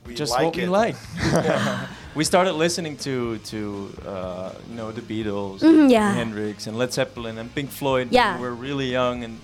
We 0.07 0.15
just 0.15 0.33
like 0.33 0.45
what 0.47 0.57
we 0.57 0.67
like. 0.67 0.97
we 2.15 2.25
started 2.25 2.55
listening 2.55 2.97
to 2.99 3.37
to 3.53 3.59
uh, 4.07 4.53
you 4.71 4.77
know 4.77 4.93
the 4.93 5.03
Beatles, 5.03 5.61
Mhm, 5.61 5.91
yeah. 5.91 6.15
Hendrix, 6.15 6.67
and 6.67 6.79
Led 6.79 6.93
Zeppelin 6.93 7.37
and 7.39 7.49
Pink 7.55 7.71
Floyd. 7.71 8.09
Yeah. 8.11 8.33
when 8.33 8.41
we 8.43 8.49
were 8.49 8.55
really 8.55 8.89
young, 8.91 9.25
and 9.25 9.39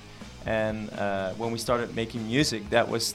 and 0.47 0.89
uh, 0.99 1.33
when 1.37 1.53
we 1.53 1.59
started 1.59 1.95
making 1.95 2.27
music, 2.27 2.63
that 2.71 2.89
was 2.89 3.15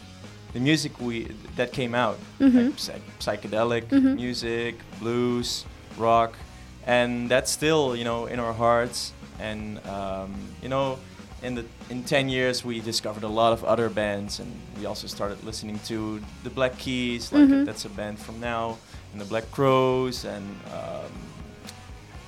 the 0.54 0.60
music 0.60 0.92
we 1.02 1.28
that 1.56 1.72
came 1.74 1.96
out, 1.96 2.18
Mm-hmm. 2.40 2.58
like 2.58 2.80
psych- 2.80 3.20
psychedelic 3.42 3.92
music, 4.16 4.76
blues, 5.00 5.66
rock, 5.98 6.38
and 6.86 7.30
that's 7.32 7.50
still 7.52 7.96
you 7.96 8.04
know 8.04 8.28
in 8.30 8.40
our 8.40 8.54
hearts. 8.54 9.14
And 9.40 9.80
um, 9.88 10.34
you 10.64 10.70
know, 10.70 10.98
in 11.44 11.56
the 11.56 11.66
in 11.90 12.04
ten 12.04 12.30
years, 12.30 12.66
we 12.66 12.80
discovered 12.80 13.24
a 13.24 13.28
lot 13.28 13.54
of 13.54 13.64
other 13.64 13.90
bands, 13.90 14.40
and 14.40 14.52
we 14.80 14.86
also 14.86 15.08
started 15.08 15.44
listening 15.44 15.80
to 15.88 16.20
the 16.44 16.50
Black 16.50 16.78
Keys, 16.78 17.32
like 17.32 17.48
Mhm. 17.50 17.66
that's 17.66 17.86
a 17.86 17.90
band 17.90 18.18
from 18.20 18.40
now, 18.40 18.78
and 19.12 19.22
the 19.22 19.26
Black 19.26 19.50
Crowes, 19.52 20.26
and 20.26 20.46
um, 20.74 21.12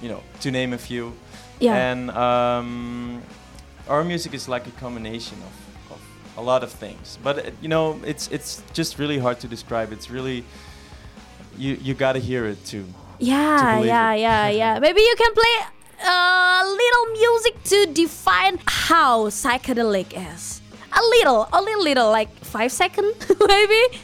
you 0.02 0.10
know, 0.10 0.22
to 0.42 0.52
name 0.52 0.74
a 0.74 0.78
few. 0.78 1.14
Yeah. 1.60 1.76
And 1.76 2.10
um, 2.12 3.22
our 3.88 4.04
music 4.04 4.34
is 4.34 4.48
like 4.48 4.66
a 4.68 4.72
combination 4.80 5.38
of, 5.42 5.92
of 5.96 6.02
a 6.38 6.42
lot 6.42 6.64
of 6.64 6.72
things. 6.72 7.18
But 7.24 7.38
uh, 7.40 7.52
you 7.62 7.68
know, 7.68 8.00
it's 8.06 8.28
it's 8.32 8.62
just 8.74 9.00
really 9.00 9.18
hard 9.20 9.40
to 9.42 9.48
describe. 9.48 9.92
It's 9.92 10.10
really 10.10 10.44
you 11.58 11.78
you 11.82 11.94
gotta 11.96 12.20
hear 12.20 12.46
it 12.46 12.64
too. 12.66 12.86
Yeah, 13.20 13.76
believe 13.76 13.88
yeah, 13.88 14.14
it. 14.14 14.22
yeah, 14.22 14.50
yeah. 14.50 14.80
Maybe 14.86 15.02
you 15.02 15.16
can 15.18 15.34
play 15.34 15.54
a 16.06 16.64
little 16.66 17.06
music 17.14 17.64
to 17.66 17.86
define 17.94 18.60
how 18.68 19.28
psychedelic 19.30 20.14
is. 20.34 20.62
A 20.92 21.02
little, 21.02 21.48
a 21.54 21.62
little, 21.62 21.84
little, 21.84 22.10
like 22.12 22.30
five 22.44 22.72
second, 22.72 23.14
maybe. 23.48 24.00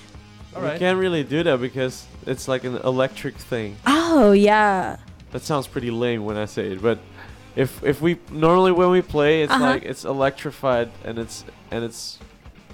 All 0.56 0.62
we 0.62 0.78
can't 0.78 0.98
really 1.00 1.24
do 1.24 1.44
that 1.44 1.60
because 1.60 2.06
it's 2.26 2.48
like 2.48 2.64
an 2.64 2.78
electric 2.78 3.36
thing. 3.36 3.76
Oh 3.86 4.32
yeah. 4.32 4.98
That 5.32 5.42
sounds 5.42 5.68
pretty 5.68 5.92
lame 5.92 6.24
when 6.26 6.38
I 6.38 6.46
say 6.46 6.72
it, 6.74 6.82
but 6.82 7.00
if 7.56 7.84
if 7.84 8.02
we 8.02 8.18
normally 8.32 8.72
when 8.72 8.90
we 8.92 9.02
play, 9.02 9.44
it's 9.44 9.52
Uh-huh. 9.52 9.64
like 9.66 9.84
it's 9.84 10.06
electrified 10.06 10.92
and 11.04 11.18
it's 11.20 11.44
and 11.72 11.84
it's 11.84 12.20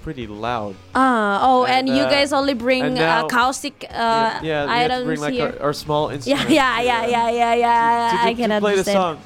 pretty 0.02 0.26
loud. 0.26 0.74
Uh, 0.94 1.38
oh, 1.42 1.64
and, 1.64 1.88
And, 1.88 1.96
you 1.96 2.04
uh, 2.04 2.10
guys 2.10 2.32
only 2.32 2.54
bring 2.54 2.82
and 2.82 2.94
now- 2.94 3.26
acoustic 3.26 3.84
uh, 3.88 3.94
yeah, 3.94 4.40
yeah, 4.42 4.64
we 4.66 4.70
have 4.70 4.88
to 4.88 4.94
items 4.94 5.04
bring 5.06 5.20
like 5.20 5.32
here. 5.34 5.54
our, 5.60 5.66
our 5.66 5.72
small 5.72 6.08
instruments. 6.14 6.50
yeah, 6.50 6.80
yeah, 6.80 7.06
yeah, 7.06 7.30
yeah, 7.30 7.54
yeah. 7.54 8.10
to, 8.10 8.16
to, 8.18 8.22
I 8.24 8.34
can 8.34 8.50
to 8.50 8.60
play 8.60 8.76
the 8.76 8.84
song. 8.84 9.18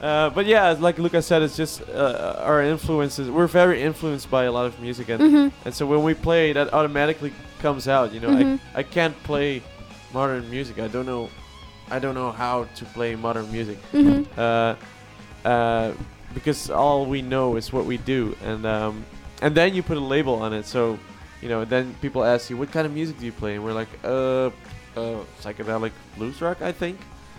Uh, 0.00 0.30
but 0.30 0.46
yeah, 0.46 0.76
like 0.78 0.96
Lucas 0.98 1.26
said, 1.26 1.42
it's 1.42 1.56
just 1.56 1.82
uh, 1.88 2.36
our 2.46 2.62
influences. 2.62 3.28
We're 3.28 3.48
very 3.48 3.82
influenced 3.82 4.30
by 4.30 4.44
a 4.44 4.52
lot 4.52 4.66
of 4.66 4.78
music, 4.80 5.08
and 5.08 5.20
Mhm. 5.20 5.52
and 5.64 5.74
so 5.74 5.86
when 5.86 6.04
we 6.04 6.14
play, 6.14 6.52
that 6.52 6.72
automatically 6.72 7.32
comes 7.58 7.88
out. 7.88 8.12
You 8.14 8.20
know, 8.20 8.28
Mhm. 8.30 8.60
I 8.76 8.80
I 8.80 8.82
can't 8.84 9.16
play 9.24 9.60
modern 10.14 10.48
music. 10.50 10.78
I 10.78 10.86
don't 10.86 11.04
know, 11.06 11.28
I 11.90 11.98
don't 11.98 12.14
know 12.14 12.30
how 12.30 12.66
to 12.78 12.84
play 12.94 13.16
modern 13.16 13.50
music. 13.50 13.78
Mhm. 13.92 14.22
Uh, 14.38 14.74
uh, 15.48 15.90
because 16.34 16.70
all 16.70 17.04
we 17.06 17.20
know 17.22 17.56
is 17.56 17.72
what 17.72 17.84
we 17.84 17.96
do, 17.98 18.36
and 18.44 18.64
um, 18.66 19.04
and 19.42 19.54
then 19.54 19.74
you 19.74 19.82
put 19.82 19.96
a 19.96 20.00
label 20.00 20.34
on 20.42 20.52
it. 20.52 20.66
So, 20.66 20.98
you 21.42 21.48
know, 21.48 21.64
then 21.64 21.94
people 22.00 22.24
ask 22.24 22.50
you, 22.50 22.56
"What 22.56 22.70
kind 22.72 22.86
of 22.86 22.92
music 22.92 23.18
do 23.18 23.26
you 23.26 23.32
play?" 23.32 23.54
And 23.54 23.64
we're 23.64 23.72
like, 23.74 23.88
"Uh, 24.04 24.50
uh 24.96 25.22
psychedelic 25.42 25.92
blues 26.16 26.40
rock, 26.40 26.62
I 26.62 26.72
think." 26.72 26.98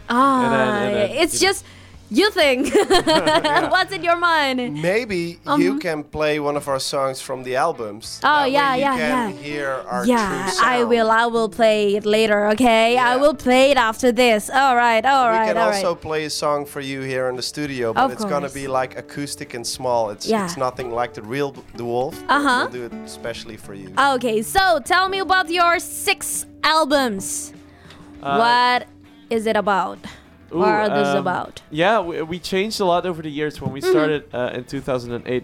Ah, 0.10 0.44
And 0.44 0.53
then- 0.53 0.70
and 1.01 1.12
then, 1.12 1.18
it's 1.24 1.39
just. 1.39 1.63
know. 1.63 1.70
Just 2.09 2.19
you 2.19 2.31
think. 2.31 2.73
What's 3.71 3.91
in 3.93 4.03
your 4.03 4.17
mind? 4.17 4.81
Maybe 4.81 5.39
Um, 5.45 5.61
you 5.61 5.79
can 5.79 6.03
play 6.03 6.39
one 6.39 6.57
of 6.57 6.67
our 6.67 6.79
songs 6.79 7.21
from 7.21 7.43
the 7.43 7.55
albums. 7.55 8.19
Oh, 8.23 8.27
That 8.27 8.43
way 8.43 8.51
yeah, 8.53 8.75
you 8.75 8.81
yeah, 8.81 8.97
can 8.97 9.35
yeah. 9.35 9.41
hear 9.41 9.69
our 9.87 10.05
Yeah, 10.05 10.49
true 10.51 10.67
I 10.67 10.83
will. 10.83 11.09
I 11.11 11.25
will 11.27 11.49
play 11.49 11.95
it 11.95 12.05
later. 12.05 12.47
Okay, 12.53 12.97
I 12.97 13.15
will 13.17 13.35
play 13.35 13.71
it 13.71 13.77
after 13.77 14.11
this. 14.11 14.49
All 14.49 14.75
right, 14.75 15.05
all 15.05 15.29
we 15.29 15.37
right, 15.37 15.47
can 15.47 15.57
all 15.57 15.67
also 15.71 15.89
right. 15.93 16.01
play 16.01 16.25
a 16.25 16.29
song 16.29 16.65
for 16.65 16.81
you 16.81 17.01
here 17.01 17.29
in 17.29 17.35
the 17.35 17.41
studio, 17.43 17.93
but 17.93 18.05
Of 18.05 18.11
it's 18.11 18.25
gonna 18.25 18.49
be 18.49 18.67
like 18.67 18.97
acoustic 18.97 19.53
and 19.53 19.65
small. 19.65 20.09
It's 20.09 20.25
Yeah. 20.27 20.45
it's 20.45 20.57
nothing 20.57 20.91
like 20.91 21.13
the 21.13 21.21
real 21.21 21.51
B- 21.51 21.61
DeWolff. 21.77 22.15
Uh-huh. 22.27 22.67
We'll 22.71 22.79
do 22.81 22.85
it 22.85 22.93
especially 23.05 23.57
for 23.57 23.73
you. 23.73 23.93
Okay, 24.15 24.41
so 24.41 24.79
tell 24.83 25.09
me 25.09 25.19
about 25.19 25.49
your 25.49 25.79
six 25.79 26.45
albums. 26.63 27.53
Uh, 28.21 28.37
what 28.37 28.87
is 29.29 29.45
it 29.45 29.55
about? 29.55 29.97
Ooh, 30.53 30.60
what 30.60 30.68
are 30.70 30.89
these 30.89 31.08
um, 31.08 31.18
about? 31.18 31.62
Yeah, 31.72 32.00
we, 32.01 32.22
we 32.22 32.39
changed 32.39 32.79
a 32.79 32.86
lot 32.86 33.06
over 33.06 33.22
the 33.22 33.29
years. 33.32 33.62
When 33.62 33.72
we 33.72 33.82
Mm-hmm. 33.82 33.91
started 33.91 34.24
uh, 34.34 34.51
in 34.53 34.63
2008, 34.65 35.44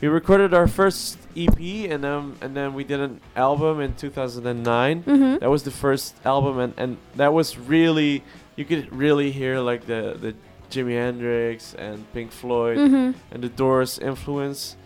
we 0.00 0.08
recorded 0.08 0.54
our 0.54 0.68
first 0.68 1.18
EP, 1.36 1.58
and 1.90 2.04
um, 2.04 2.36
and 2.40 2.56
then 2.56 2.74
we 2.74 2.84
did 2.84 3.00
an 3.00 3.20
album 3.36 3.80
in 3.80 3.94
2009. 3.94 5.02
Mm-hmm. 5.02 5.38
That 5.38 5.50
was 5.50 5.62
the 5.64 5.70
first 5.70 6.14
album, 6.24 6.58
and, 6.58 6.74
and 6.76 6.96
that 7.16 7.32
was 7.32 7.58
really 7.58 8.22
you 8.56 8.64
could 8.64 8.92
really 8.94 9.30
hear 9.32 9.58
like 9.60 9.86
the 9.86 10.16
the 10.20 10.34
Jimi 10.70 10.92
Hendrix 10.94 11.74
and 11.74 12.04
Pink 12.12 12.30
Floyd 12.30 12.78
Mm-hmm. 12.78 13.18
and 13.32 13.42
the 13.42 13.48
Doors 13.48 13.98
influence 13.98 14.76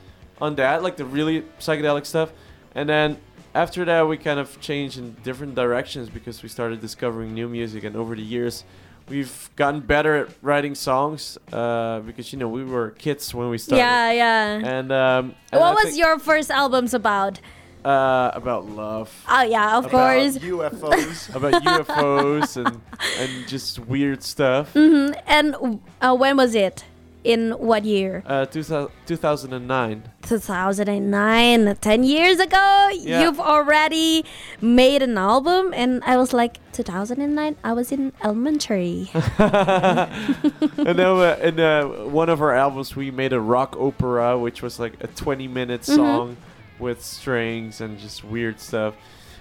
on 0.40 0.54
that, 0.56 0.82
like 0.82 0.96
the 0.96 1.04
really 1.04 1.42
psychedelic 1.60 2.06
stuff. 2.06 2.32
And 2.74 2.88
then 2.88 3.18
after 3.54 3.84
that, 3.84 4.08
we 4.08 4.16
kind 4.16 4.40
of 4.40 4.58
changed 4.60 4.96
in 4.98 5.14
different 5.22 5.54
directions 5.54 6.08
because 6.08 6.42
we 6.42 6.48
started 6.48 6.80
discovering 6.80 7.34
new 7.34 7.48
music, 7.48 7.84
and 7.84 7.96
over 7.96 8.14
the 8.16 8.22
years, 8.22 8.64
we've 9.08 9.50
gotten 9.56 9.80
better 9.80 10.14
at 10.16 10.28
writing 10.42 10.74
songs 10.74 11.38
uh, 11.52 12.00
because 12.00 12.32
you 12.32 12.38
know 12.38 12.48
we 12.48 12.64
were 12.64 12.90
kids 12.90 13.34
when 13.34 13.48
we 13.48 13.58
started. 13.58 13.82
Yeah, 13.82 14.12
yeah. 14.12 14.60
And, 14.64 14.92
um, 14.92 15.34
and 15.52 15.60
what 15.60 15.70
I 15.70 15.74
was 15.74 15.84
think, 15.84 15.98
your 15.98 16.18
first 16.18 16.50
albums 16.50 16.94
about? 16.94 17.40
uh, 17.84 18.30
about 18.34 18.66
love, 18.66 19.24
Oh 19.28 19.42
yeah, 19.42 19.76
of 19.76 19.88
course. 19.88 20.36
About 20.36 20.80
course. 20.80 21.28
UFOs. 21.32 21.34
about 21.34 21.62
UFOs 21.62 22.56
and 22.56 22.80
and 23.18 23.48
just 23.48 23.78
weird 23.80 24.22
stuff. 24.22 24.72
Mm-hmm. 24.74 25.18
And 25.26 25.80
uh, 26.00 26.14
when 26.14 26.36
was 26.36 26.54
it? 26.54 26.84
In 27.24 27.52
what 27.52 27.84
year? 27.84 28.24
Uh, 28.26 28.46
2000, 28.46 28.90
2009. 29.06 30.02
2009 30.22 31.76
10 31.76 32.04
years 32.04 32.40
ago 32.40 32.88
Yeah. 32.94 33.22
you've 33.22 33.38
already 33.38 34.24
made 34.60 35.02
an 35.02 35.18
album 35.18 35.72
and 35.74 36.02
i 36.04 36.16
was 36.16 36.32
like 36.32 36.58
2009 36.72 37.56
i 37.62 37.72
was 37.72 37.92
in 37.92 38.12
elementary 38.24 39.10
and 39.38 40.96
then 40.98 41.00
uh, 41.00 41.38
in 41.42 41.60
uh, 41.60 41.84
one 42.06 42.28
of 42.28 42.40
our 42.40 42.52
albums, 42.54 42.96
we 42.96 43.10
made 43.10 43.32
a 43.32 43.40
rock 43.40 43.76
opera, 43.78 44.38
which 44.38 44.62
was 44.62 44.78
like 44.78 44.94
a 45.02 45.06
20 45.06 45.48
minute 45.48 45.82
Mhm. 45.82 45.96
song 45.96 46.36
with 46.78 47.02
strings 47.04 47.80
and 47.80 47.98
just 47.98 48.24
weird 48.24 48.58
stuff. 48.60 48.94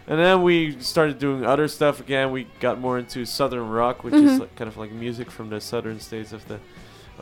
And 0.07 0.19
then 0.19 0.41
we 0.43 0.79
started 0.81 1.19
doing 1.19 1.45
other 1.45 1.67
stuff 1.67 2.00
again. 2.00 2.31
We 2.31 2.47
got 2.59 2.79
more 2.79 2.97
into 3.00 3.25
southern 3.25 3.69
rock, 3.69 4.03
which 4.03 4.13
Mhm. 4.13 4.25
is 4.25 4.39
like, 4.39 4.55
kind 4.55 4.67
of 4.67 4.77
like 4.77 4.91
music 4.91 5.31
from 5.31 5.50
the 5.50 5.61
southern 5.61 6.00
states 6.00 6.33
of 6.33 6.47
the 6.47 6.59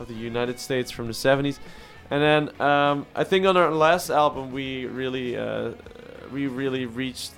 of 0.00 0.08
the 0.08 0.14
United 0.14 0.58
States 0.58 0.90
from 0.90 1.06
the 1.06 1.12
70s. 1.12 1.58
And 2.10 2.20
then 2.22 2.60
um, 2.60 3.06
I 3.14 3.22
think 3.22 3.46
on 3.46 3.56
our 3.56 3.70
last 3.70 4.10
album, 4.10 4.50
we 4.50 4.86
really 4.86 5.36
uh, 5.36 5.72
we 6.32 6.46
really 6.48 6.86
reached. 6.86 7.32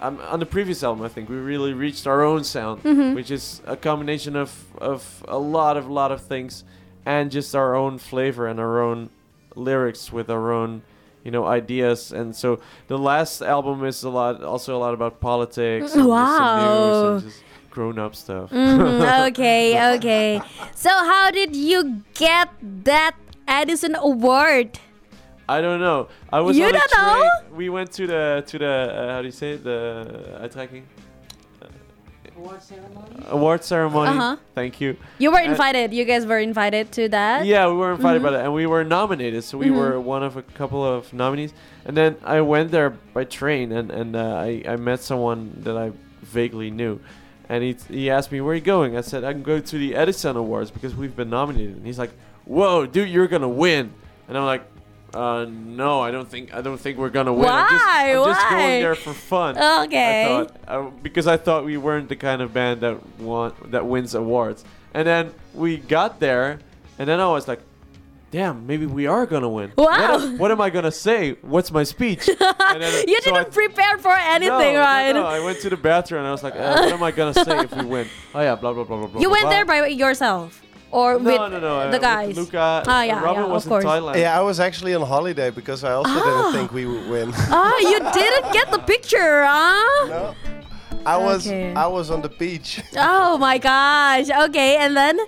Um, 0.00 0.18
on 0.28 0.40
the 0.40 0.46
previous 0.46 0.82
album, 0.82 1.04
I 1.04 1.08
think 1.08 1.28
we 1.28 1.36
really 1.36 1.72
reached 1.72 2.06
our 2.08 2.22
own 2.24 2.42
sound 2.44 2.82
Mhm. 2.82 3.14
which 3.14 3.30
is 3.30 3.62
a 3.66 3.76
combination 3.76 4.36
of 4.36 4.50
of 4.78 5.24
a 5.28 5.38
lot 5.38 5.76
of 5.76 5.88
lot 5.88 6.10
of 6.12 6.20
things 6.20 6.64
and 7.06 7.30
just 7.30 7.54
our 7.54 7.74
own 7.76 7.98
flavor 7.98 8.46
and 8.48 8.58
our 8.60 8.80
own 8.82 9.10
lyrics 9.54 10.12
with 10.12 10.28
our 10.30 10.50
own 10.52 10.82
you 11.24 11.30
know 11.30 11.44
ideas 11.46 12.10
and 12.12 12.34
so 12.34 12.58
the 12.88 12.98
last 12.98 13.42
album 13.42 13.84
is 13.84 14.02
a 14.02 14.08
lot 14.10 14.42
also 14.42 14.76
a 14.76 14.80
lot 14.86 14.92
about 14.94 15.20
politics 15.20 15.94
and 15.94 16.08
just 16.08 16.36
some 16.36 16.58
news 16.58 17.22
Wow. 17.24 17.30
And 17.72 17.84
just 17.88 17.96
grown 17.96 17.98
up 17.98 18.14
stuff 18.14 18.50
Mhm, 18.50 19.26
okay 19.30 19.94
okay 19.96 20.40
so 20.74 20.90
how 20.90 21.30
did 21.30 21.56
you 21.56 22.02
get 22.14 22.48
that 22.84 23.14
edison 23.48 23.94
award 23.96 24.78
I 25.48 25.60
don't 25.60 25.80
know. 25.80 26.06
I 26.32 26.40
was 26.40 26.56
You 26.56 26.64
on 26.64 26.70
a 26.70 26.72
don't 26.78 26.90
train. 26.90 27.20
know? 27.20 27.56
We 27.56 27.68
went 27.68 27.90
to 27.98 28.06
the 28.06 28.42
to 28.46 28.58
the 28.58 28.72
uh, 28.72 29.12
how 29.12 29.20
do 29.20 29.26
you 29.26 29.32
say 29.32 29.50
it? 29.58 29.64
the 29.64 30.38
uitreiking 30.40 30.84
award 32.36 32.62
ceremony. 32.62 33.26
Award 33.28 33.64
ceremony. 33.64 34.10
Uh-huh. 34.10 34.36
Thank 34.54 34.80
you. 34.80 34.96
You 35.18 35.30
were 35.32 35.40
Uh, 35.42 35.50
invited. 35.50 35.92
You 35.92 36.04
guys 36.06 36.24
were 36.24 36.38
invited 36.38 36.92
to 36.92 37.08
that. 37.10 37.44
Yeah, 37.44 37.66
we 37.66 37.74
were 37.74 37.92
invited 37.92 38.20
Mhm. 38.22 38.26
by 38.26 38.30
that, 38.30 38.44
and 38.46 38.54
we 38.54 38.66
were 38.66 38.84
nominated. 38.84 39.42
So 39.44 39.58
we 39.58 39.66
Mhm. 39.68 39.76
were 39.80 40.00
one 40.00 40.22
of 40.22 40.36
a 40.38 40.42
couple 40.42 40.80
of 40.86 41.12
nominees. 41.12 41.52
And 41.84 41.96
then 41.96 42.16
I 42.24 42.40
went 42.40 42.70
there 42.70 42.90
by 43.12 43.24
train, 43.24 43.72
and 43.72 43.90
and 43.90 44.14
uh, 44.16 44.46
I 44.48 44.62
I 44.74 44.76
met 44.76 45.00
someone 45.02 45.40
that 45.66 45.76
I 45.76 45.90
vaguely 46.22 46.70
knew, 46.70 47.00
and 47.48 47.62
he 47.62 47.76
he 47.88 48.10
asked 48.10 48.32
me 48.32 48.40
where 48.40 48.52
are 48.52 48.56
you 48.56 48.60
going. 48.60 48.96
I 48.96 49.00
said 49.00 49.24
I 49.24 49.32
can 49.32 49.42
go 49.42 49.60
to 49.60 49.78
the 49.78 49.94
Edison 49.94 50.36
Awards 50.36 50.70
because 50.70 50.94
we've 50.94 51.14
been 51.14 51.30
nominated. 51.30 51.76
And 51.76 51.86
he's 51.86 51.98
like, 51.98 52.12
"Whoa, 52.44 52.86
dude, 52.86 53.08
you're 53.08 53.28
gonna 53.28 53.48
win!" 53.48 53.92
And 54.28 54.36
I'm 54.36 54.44
like. 54.44 54.64
Uh 55.14 55.44
no, 55.44 56.00
I 56.00 56.10
don't 56.10 56.26
think 56.26 56.54
I 56.54 56.62
don't 56.62 56.78
think 56.78 56.96
we're 56.96 57.10
gonna 57.10 57.34
win. 57.34 57.46
I'm 57.46 57.68
just, 57.68 57.84
Why? 57.84 58.14
I'm 58.16 58.24
just 58.24 58.48
going 58.48 58.80
there 58.80 58.94
for 58.94 59.12
fun. 59.12 59.58
Okay. 59.58 60.24
I 60.24 60.26
thought 60.26 60.56
uh, 60.66 60.90
because 61.02 61.26
I 61.26 61.36
thought 61.36 61.66
we 61.66 61.76
weren't 61.76 62.08
the 62.08 62.16
kind 62.16 62.40
of 62.40 62.54
band 62.54 62.80
that 62.80 62.96
want 63.18 63.72
that 63.72 63.84
wins 63.84 64.14
awards. 64.14 64.64
And 64.94 65.06
then 65.06 65.34
we 65.52 65.76
got 65.76 66.18
there, 66.18 66.60
and 66.98 67.06
then 67.06 67.20
I 67.20 67.26
was 67.26 67.46
like, 67.46 67.60
"Damn, 68.32 68.66
maybe 68.66 68.86
we 68.86 69.06
are 69.06 69.24
gonna 69.26 69.48
win." 69.48 69.70
Wow. 69.76 69.84
What, 69.86 70.00
am- 70.22 70.38
what 70.38 70.50
am 70.50 70.60
I 70.60 70.70
gonna 70.70 70.90
say? 70.90 71.36
What's 71.42 71.70
my 71.70 71.84
speech? 71.84 72.26
Then- 72.28 73.06
you 73.06 73.20
so 73.22 73.30
I- 73.34 73.38
didn't 73.44 73.52
prepare 73.52 73.96
for 73.98 74.10
anything, 74.36 74.74
no, 74.74 74.80
right? 74.80 75.12
No, 75.12 75.22
no, 75.22 75.26
I 75.28 75.38
went 75.44 75.60
to 75.60 75.70
the 75.70 75.76
bathroom 75.76 76.20
and 76.20 76.28
I 76.28 76.32
was 76.32 76.42
like, 76.42 76.56
uh, 76.56 76.82
"What 76.82 76.92
am 76.92 77.02
I 77.02 77.12
gonna 77.12 77.34
say 77.34 77.56
if 77.60 77.72
we 77.76 77.84
win?" 77.84 78.06
Oh 78.34 78.40
yeah, 78.40 78.56
blah 78.56 78.72
blah 78.72 78.84
blah 78.84 78.96
blah 78.96 79.06
blah. 79.06 79.20
You 79.20 79.28
blah, 79.28 79.36
went 79.36 79.44
blah. 79.44 79.50
there 79.54 79.64
by 79.64 79.86
yourself 79.86 80.60
or 80.90 81.18
No, 81.18 81.24
with 81.24 81.40
no, 81.52 81.60
no. 81.60 81.84
the 81.86 81.92
with 81.92 82.00
guys? 82.02 82.36
Luka. 82.36 82.82
Ah, 82.86 83.02
yeah, 83.02 83.20
Robin 83.22 83.44
yeah, 83.44 83.48
was 83.56 83.64
of 83.64 83.68
course. 83.70 83.84
in 83.84 83.90
Thailand. 83.90 84.16
Yeah, 84.16 84.38
I 84.38 84.42
was 84.42 84.58
actually 84.60 84.94
on 84.94 85.02
holiday 85.06 85.50
because 85.50 85.84
I 85.84 85.92
also 85.92 86.10
Ah. 86.12 86.24
didn't 86.28 86.52
think 86.56 86.72
we 86.72 86.84
would 86.86 87.06
win. 87.08 87.28
Ah, 87.48 87.76
you 87.80 87.98
didn't 88.20 88.52
get 88.52 88.70
the 88.70 88.78
picture, 88.92 89.44
huh? 89.44 90.06
no. 90.08 90.34
I 91.04 91.16
was 91.16 91.46
Okay. 91.48 91.74
I 91.74 91.86
was 91.88 92.10
on 92.10 92.20
the 92.22 92.28
beach. 92.28 92.80
Oh 92.96 93.36
my 93.36 93.58
gosh. 93.58 94.28
Okay, 94.48 94.76
and 94.76 94.96
then 94.96 95.18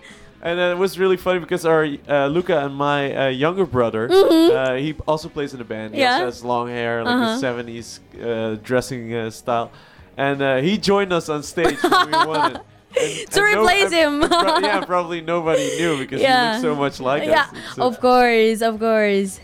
And 0.45 0.61
it 0.61 0.77
was 0.77 0.99
really 0.99 1.17
funny 1.17 1.39
because 1.41 1.65
our 1.65 1.85
uh, 2.07 2.27
Luka 2.27 2.67
and 2.67 2.75
my 2.77 3.01
uh, 3.17 3.29
younger 3.29 3.65
brother, 3.65 4.09
Mhm. 4.09 4.51
uh, 4.53 4.75
he 4.77 4.95
also 5.09 5.29
plays 5.31 5.55
in 5.55 5.61
a 5.61 5.65
band. 5.65 5.95
He 5.95 6.01
Yeah. 6.01 6.13
also 6.21 6.25
has 6.27 6.45
long 6.45 6.69
hair, 6.69 7.03
like 7.03 7.15
Uh-huh. 7.15 7.37
a 7.37 7.41
'70s 7.41 8.01
uh, 8.21 8.57
dressing 8.63 9.15
uh, 9.15 9.31
style, 9.31 9.71
and 10.19 10.43
uh, 10.43 10.57
he 10.61 10.77
joined 10.77 11.13
us 11.15 11.29
on 11.31 11.43
stage 11.43 11.81
when 11.83 12.07
we 12.13 12.27
won 12.29 12.57
it. 12.57 12.61
And- 12.95 13.27
To 13.33 13.41
and 13.43 13.59
replace 13.59 13.91
him. 13.91 14.21
pro- 14.29 14.59
yeah, 14.63 14.85
probably 14.85 15.21
nobody 15.21 15.67
knew 15.81 15.99
because 15.99 16.21
he 16.21 16.27
Yeah. 16.29 16.53
looked 16.53 16.63
so 16.63 16.75
much 16.77 17.01
like 17.01 17.25
yeah, 17.25 17.49
us. 17.51 17.79
Uh, 17.79 17.89
of 17.89 17.99
course, 17.99 18.61
of 18.63 18.79
course. 18.79 19.41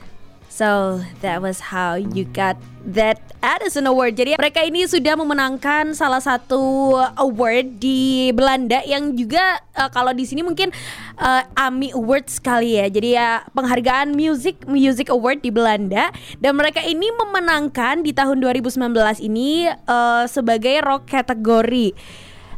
So 0.50 0.98
that 1.22 1.38
was 1.38 1.62
how 1.70 1.94
you 1.94 2.26
got 2.26 2.58
that 2.82 3.22
Addison 3.38 3.86
Award. 3.86 4.18
Jadi 4.18 4.34
mereka 4.34 4.66
ini 4.66 4.82
sudah 4.82 5.14
memenangkan 5.14 5.94
salah 5.94 6.18
satu 6.18 6.92
award 7.22 7.78
di 7.78 8.34
Belanda 8.34 8.82
yang 8.82 9.14
juga 9.14 9.62
eh, 9.78 9.86
kalau 9.94 10.10
di 10.10 10.26
sini 10.26 10.42
mungkin 10.42 10.74
eh, 11.22 11.42
AMI 11.54 11.94
Awards 11.94 12.42
sekali 12.42 12.82
ya. 12.82 12.90
Jadi 12.90 13.14
ya 13.14 13.46
penghargaan 13.54 14.10
music 14.18 14.66
music 14.66 15.06
award 15.14 15.38
di 15.38 15.54
Belanda 15.54 16.10
dan 16.42 16.58
mereka 16.58 16.82
ini 16.82 17.08
memenangkan 17.14 18.02
di 18.02 18.10
tahun 18.10 18.42
2019 18.42 18.90
ini 19.22 19.70
eh, 19.70 20.24
sebagai 20.26 20.82
rock 20.82 21.06
kategori. 21.14 21.94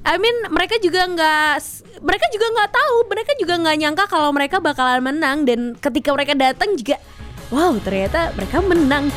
I 0.02 0.18
mean 0.18 0.34
mereka 0.50 0.80
juga 0.82 1.06
nggak 1.06 1.62
mereka 2.02 2.26
juga 2.34 2.46
nggak 2.50 2.70
tahu 2.74 2.96
mereka 3.06 3.32
juga 3.38 3.54
nggak 3.62 3.76
nyangka 3.78 4.04
kalau 4.10 4.34
mereka 4.34 4.58
bakalan 4.58 4.98
menang 4.98 5.46
dan 5.46 5.78
ketika 5.78 6.10
mereka 6.10 6.34
datang 6.34 6.74
juga 6.74 6.98
wow 7.52 7.76
ternyata 7.78 8.32
mereka 8.34 8.58
menang 8.64 9.12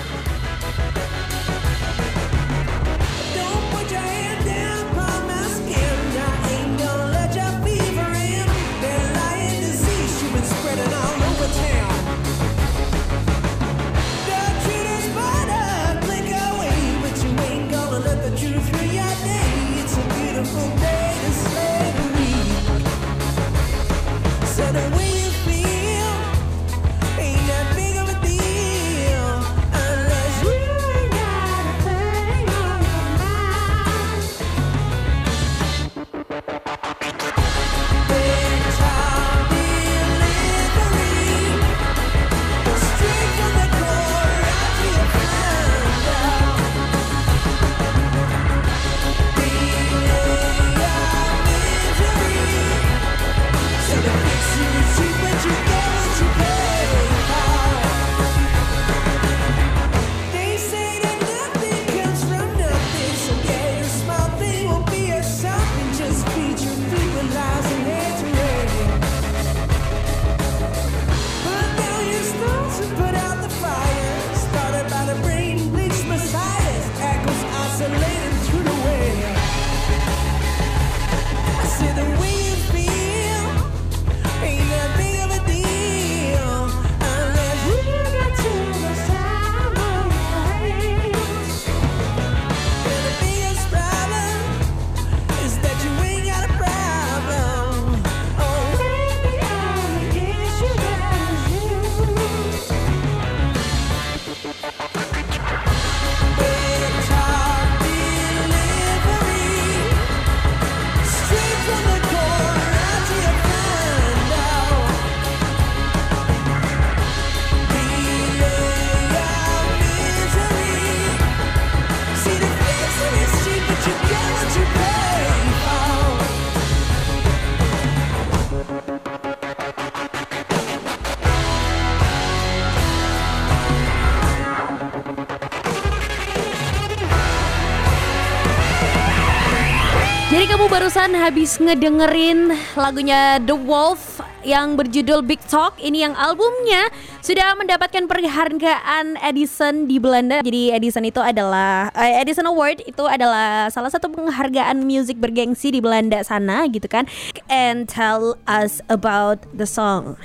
kamu 140.56 140.72
barusan 140.72 141.12
habis 141.20 141.60
ngedengerin 141.60 142.48
lagunya 142.80 143.44
The 143.44 143.52
Wolf 143.52 144.24
yang 144.40 144.80
berjudul 144.80 145.20
Big 145.28 145.44
Talk 145.52 145.76
ini 145.84 146.08
yang 146.08 146.16
albumnya 146.16 146.88
sudah 147.20 147.60
mendapatkan 147.60 148.08
penghargaan 148.08 149.20
Edison 149.20 149.84
di 149.84 150.00
Belanda. 150.00 150.40
Jadi 150.40 150.72
Edison 150.72 151.04
itu 151.04 151.20
adalah 151.20 151.92
eh, 151.92 152.24
Edison 152.24 152.48
Award 152.48 152.88
itu 152.88 153.04
adalah 153.04 153.68
salah 153.68 153.92
satu 153.92 154.08
penghargaan 154.08 154.80
musik 154.80 155.20
bergengsi 155.20 155.76
di 155.76 155.84
Belanda 155.84 156.24
sana 156.24 156.64
gitu 156.72 156.88
kan. 156.88 157.04
And 157.52 157.92
tell 157.92 158.40
us 158.48 158.80
about 158.88 159.44
the 159.52 159.68
song. 159.68 160.16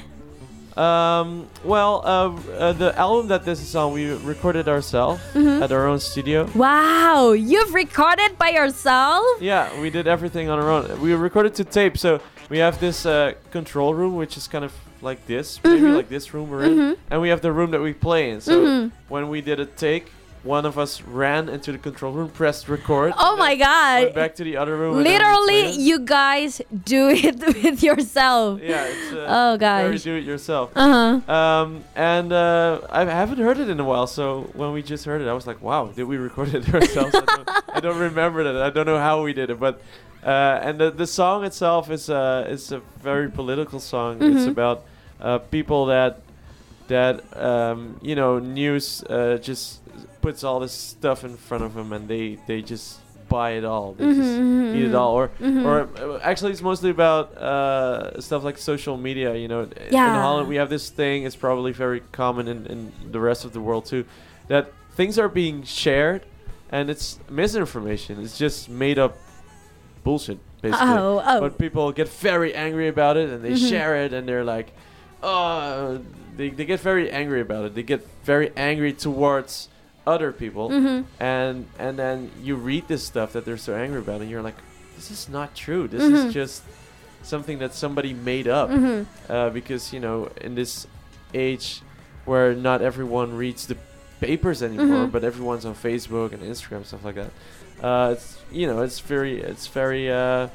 Um, 0.76 1.48
well, 1.64 2.02
uh, 2.04 2.50
uh, 2.52 2.72
the 2.72 2.96
album 2.98 3.28
that 3.28 3.44
this 3.44 3.60
is 3.60 3.74
on, 3.76 3.92
we 3.92 4.12
recorded 4.12 4.68
ourselves 4.68 5.20
Mm-hmm. 5.34 5.62
at 5.62 5.72
our 5.72 5.86
own 5.86 5.98
studio. 6.00 6.48
Wow, 6.54 7.32
you've 7.32 7.74
recorded 7.74 8.38
by 8.38 8.50
yourself? 8.50 9.24
Yeah, 9.40 9.68
we 9.80 9.90
did 9.90 10.06
everything 10.06 10.48
on 10.48 10.58
our 10.58 10.70
own. 10.70 11.00
We 11.00 11.12
recorded 11.14 11.54
to 11.56 11.64
tape, 11.64 11.98
so 11.98 12.20
we 12.48 12.58
have 12.58 12.78
this 12.80 13.04
uh, 13.06 13.34
control 13.50 13.94
room, 13.94 14.16
which 14.16 14.36
is 14.36 14.46
kind 14.48 14.64
of 14.64 14.72
like 15.02 15.26
this, 15.26 15.58
maybe 15.64 15.80
Mm-hmm. 15.80 15.94
like 15.96 16.08
this 16.08 16.32
room 16.34 16.50
we're 16.50 16.64
in, 16.64 16.96
and 17.10 17.20
we 17.20 17.28
have 17.30 17.40
the 17.40 17.52
room 17.52 17.70
that 17.72 17.80
we 17.80 17.92
play 17.92 18.30
in. 18.30 18.40
So 18.40 18.90
when 19.08 19.28
we 19.28 19.40
did 19.40 19.58
a 19.60 19.66
take, 19.66 20.10
one 20.42 20.64
of 20.64 20.78
us 20.78 21.02
ran 21.02 21.48
into 21.50 21.70
the 21.72 21.76
control 21.78 22.12
room, 22.12 22.30
pressed 22.30 22.68
record. 22.68 23.12
Oh 23.18 23.36
my 23.36 23.54
then 23.56 24.02
Went 24.04 24.14
god. 24.14 24.14
back 24.14 24.34
to 24.36 24.44
the 24.44 24.56
other 24.56 24.74
room. 24.76 24.96
and 24.96 25.04
then 25.06 25.12
we 25.12 25.18
Literally, 25.18 25.72
you 25.82 25.98
guys 26.00 26.62
do 26.84 27.08
it 27.10 27.38
with 27.62 27.82
yourself. 27.82 28.60
Yeah, 28.62 28.84
it's 28.86 29.12
uh, 29.12 29.26
Oh, 29.28 29.56
very 29.58 29.92
gosh. 29.96 30.02
do 30.02 30.14
it 30.16 30.24
yourself. 30.24 30.70
Uh 30.74 31.20
huh. 31.28 31.32
Um, 31.32 31.84
and 31.94 32.32
uh, 32.32 32.80
I 32.90 33.04
haven't 33.04 33.38
heard 33.38 33.58
it 33.58 33.68
in 33.68 33.78
a 33.80 33.84
while, 33.84 34.06
so 34.06 34.48
when 34.54 34.72
we 34.72 34.82
just 34.82 35.04
heard 35.04 35.20
it, 35.20 35.28
I 35.28 35.34
was 35.34 35.46
like, 35.46 35.60
"Wow, 35.60 35.88
did 35.88 36.04
we 36.04 36.16
record 36.16 36.54
it 36.54 36.72
ourselves?" 36.74 37.14
I, 37.14 37.20
don't, 37.26 37.48
I 37.76 37.80
don't 37.80 37.98
remember 37.98 38.42
that. 38.44 38.56
I 38.62 38.70
don't 38.70 38.86
know 38.86 38.98
how 38.98 39.22
we 39.22 39.32
did 39.34 39.50
it, 39.50 39.60
but 39.60 39.82
uh, 40.24 40.60
and 40.62 40.78
the 40.80 40.90
the 40.90 41.06
song 41.06 41.44
itself 41.44 41.90
is 41.90 42.08
uh, 42.08 42.46
is 42.48 42.72
a 42.72 42.80
very 43.02 43.30
political 43.30 43.78
song. 43.78 44.22
It's 44.22 44.44
Mhm. 44.46 44.48
about 44.56 44.84
uh, 45.20 45.38
people 45.50 45.86
that 45.86 46.20
that 46.88 47.20
um, 47.36 47.98
you 48.02 48.14
know 48.14 48.38
news 48.38 49.02
uh, 49.04 49.38
just 49.42 49.80
puts 50.20 50.44
all 50.44 50.60
this 50.60 50.72
stuff 50.72 51.24
in 51.24 51.36
front 51.36 51.64
of 51.64 51.74
them, 51.74 51.92
and 51.92 52.08
they 52.08 52.38
they 52.46 52.62
just 52.62 53.00
buy 53.28 53.52
it 53.52 53.64
all. 53.64 53.92
They 53.92 54.06
just 54.06 54.38
Mhm, 54.40 54.74
eat 54.74 54.84
it 54.86 54.94
all, 54.94 55.14
or 55.14 55.28
mhm. 55.40 55.64
or 55.64 55.88
uh, 56.14 56.18
actually, 56.22 56.52
it's 56.52 56.62
mostly 56.62 56.90
about 56.90 57.36
uh, 57.36 58.20
stuff 58.20 58.42
like 58.44 58.58
social 58.58 58.96
media. 58.96 59.34
You 59.36 59.48
know, 59.48 59.68
in 59.90 60.14
Holland 60.14 60.48
we 60.48 60.56
have 60.56 60.68
this 60.70 60.90
thing. 60.90 61.24
It's 61.24 61.36
probably 61.36 61.72
very 61.72 62.00
common 62.12 62.48
in, 62.48 62.66
in 62.66 62.92
the 63.12 63.20
rest 63.20 63.44
of 63.44 63.52
the 63.52 63.60
world 63.60 63.84
too, 63.86 64.04
that 64.48 64.72
things 64.96 65.18
are 65.18 65.28
being 65.28 65.62
shared, 65.62 66.22
and 66.70 66.90
it's 66.90 67.18
misinformation. 67.30 68.20
It's 68.22 68.36
just 68.38 68.68
made 68.68 68.98
up 68.98 69.16
bullshit, 70.02 70.38
basically. 70.62 70.86
Oh, 70.96 71.22
oh. 71.24 71.40
But 71.40 71.56
people 71.58 71.92
get 71.92 72.08
very 72.08 72.54
angry 72.54 72.88
about 72.88 73.16
it, 73.16 73.28
and 73.30 73.44
they 73.44 73.52
Mhm. 73.52 73.68
share 73.68 74.04
it, 74.04 74.12
and 74.12 74.26
they're 74.28 74.44
like, 74.44 74.72
oh, 75.22 76.00
they 76.36 76.50
they 76.50 76.64
get 76.64 76.80
very 76.80 77.10
angry 77.10 77.40
about 77.40 77.64
it. 77.66 77.74
They 77.74 77.82
get 77.84 78.06
very 78.24 78.50
angry 78.56 78.92
towards 78.92 79.68
other 80.06 80.32
people 80.32 80.70
Mhm. 80.70 81.04
and 81.20 81.66
and 81.78 81.98
then 81.98 82.30
you 82.42 82.56
read 82.56 82.88
this 82.88 83.04
stuff 83.04 83.32
that 83.34 83.44
they're 83.44 83.56
so 83.58 83.74
angry 83.74 83.98
about 84.00 84.20
and 84.20 84.30
you're 84.30 84.42
like 84.42 84.56
this 84.96 85.10
is 85.10 85.28
not 85.28 85.54
true 85.54 85.86
this 85.88 86.02
Mhm. 86.02 86.26
is 86.28 86.34
just 86.34 86.62
something 87.22 87.58
that 87.58 87.74
somebody 87.74 88.14
made 88.14 88.48
up 88.48 88.70
Mhm. 88.70 89.04
uh, 89.28 89.50
because 89.50 89.92
you 89.92 90.00
know 90.00 90.28
in 90.40 90.54
this 90.54 90.86
age 91.34 91.82
where 92.24 92.54
not 92.54 92.80
everyone 92.82 93.36
reads 93.36 93.66
the 93.66 93.76
papers 94.20 94.62
anymore 94.62 95.06
Mhm. 95.06 95.12
but 95.12 95.22
everyone's 95.24 95.64
on 95.66 95.74
facebook 95.74 96.32
and 96.32 96.42
instagram 96.42 96.84
stuff 96.84 97.04
like 97.04 97.16
that 97.16 97.30
uh, 97.84 98.12
it's 98.12 98.38
you 98.50 98.66
know 98.66 98.82
it's 98.82 99.00
very 99.00 99.40
it's 99.40 99.66
very 99.66 100.10
uh, 100.10 100.48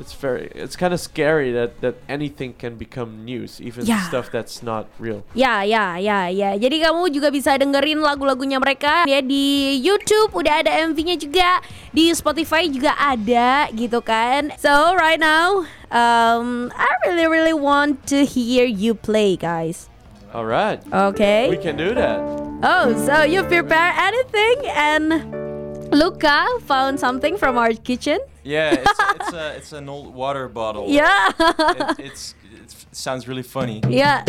it's 0.00 0.16
very 0.16 0.48
it's 0.56 0.74
kind 0.74 0.90
of 0.90 0.98
scary 0.98 1.52
that 1.52 1.78
that 1.84 2.00
anything 2.08 2.56
can 2.56 2.74
become 2.74 3.22
news 3.22 3.60
even 3.60 3.84
Yeah. 3.84 4.08
stuff 4.08 4.32
that's 4.32 4.64
not 4.64 4.88
real 4.96 5.22
Ya, 5.36 5.60
ya, 5.62 6.00
ya, 6.00 6.26
ya. 6.32 6.56
Jadi 6.56 6.80
kamu 6.80 7.12
juga 7.12 7.28
bisa 7.28 7.54
dengerin 7.54 8.00
lagu-lagunya 8.00 8.56
mereka 8.56 9.04
ya 9.04 9.20
di 9.20 9.76
YouTube 9.78 10.32
udah 10.32 10.64
ada 10.64 10.72
MV-nya 10.88 11.20
juga, 11.20 11.60
di 11.92 12.08
Spotify 12.16 12.64
juga 12.66 12.96
ada 12.96 13.68
gitu 13.76 14.00
kan. 14.00 14.48
So 14.56 14.96
right 14.96 15.20
now, 15.20 15.68
um, 15.92 16.72
I 16.72 16.88
really 17.04 17.28
really 17.28 17.54
want 17.54 18.08
to 18.08 18.24
hear 18.24 18.64
you 18.64 18.96
play, 18.96 19.36
guys. 19.36 19.86
all 20.30 20.46
right 20.46 20.78
Okay. 20.94 21.50
we 21.50 21.58
can 21.58 21.74
do 21.74 21.90
that 21.98 22.22
Oh, 22.62 22.94
so 23.02 23.26
you 23.26 23.42
prepare 23.42 23.90
anything 23.98 24.62
and 24.70 25.26
Luka 25.88 26.46
found 26.66 27.00
something 27.00 27.36
from 27.36 27.56
our 27.58 27.72
kitchen? 27.72 28.18
Yeah, 28.44 28.72
it's, 28.74 29.00
it's, 29.00 29.32
a, 29.32 29.46
it's 29.56 29.72
an 29.72 29.88
old 29.88 30.14
water 30.14 30.48
bottle. 30.48 30.86
Yeah. 30.88 31.32
It, 31.38 31.98
it's, 31.98 32.34
it 32.54 32.74
sounds 32.92 33.26
really 33.26 33.42
funny. 33.42 33.82
yeah. 33.88 34.24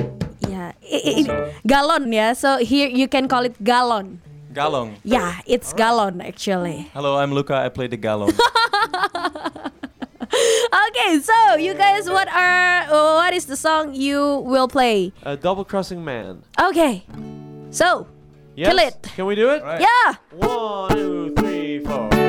Yeah. 0.47 0.71
I- 0.83 1.25
I- 1.27 1.53
galon 1.67 2.11
ya. 2.13 2.33
So 2.33 2.57
here 2.57 2.87
you 2.89 3.07
can 3.07 3.27
call 3.27 3.45
it 3.45 3.55
galon. 3.63 4.17
Galong. 4.53 4.95
Yeah, 5.03 5.39
it's 5.45 5.71
galon 5.73 6.19
actually. 6.25 6.89
Hello, 6.93 7.15
I'm 7.17 7.31
Luka. 7.33 7.55
I 7.55 7.69
play 7.69 7.87
the 7.87 7.97
galong. 7.97 8.33
Okay, 10.71 11.19
so 11.19 11.55
you 11.55 11.73
guys, 11.73 12.09
what 12.09 12.27
are 12.31 12.87
what 12.89 13.33
is 13.33 13.45
the 13.45 13.55
song 13.57 13.93
you 13.93 14.39
will 14.47 14.67
play? 14.67 15.11
a 15.23 15.35
double 15.35 15.65
crossing 15.65 16.03
man 16.05 16.41
Okay, 16.59 17.03
so 17.69 18.07
yes? 18.55 18.69
Kill 18.71 18.79
it. 18.79 18.95
can 19.15 19.25
we 19.25 19.35
do 19.35 19.49
it 19.51 19.61
Right. 19.63 19.81
yeah, 19.83 20.15
One, 20.31 20.89
two, 20.95 21.33
three, 21.35 21.40
four. 21.83 22.20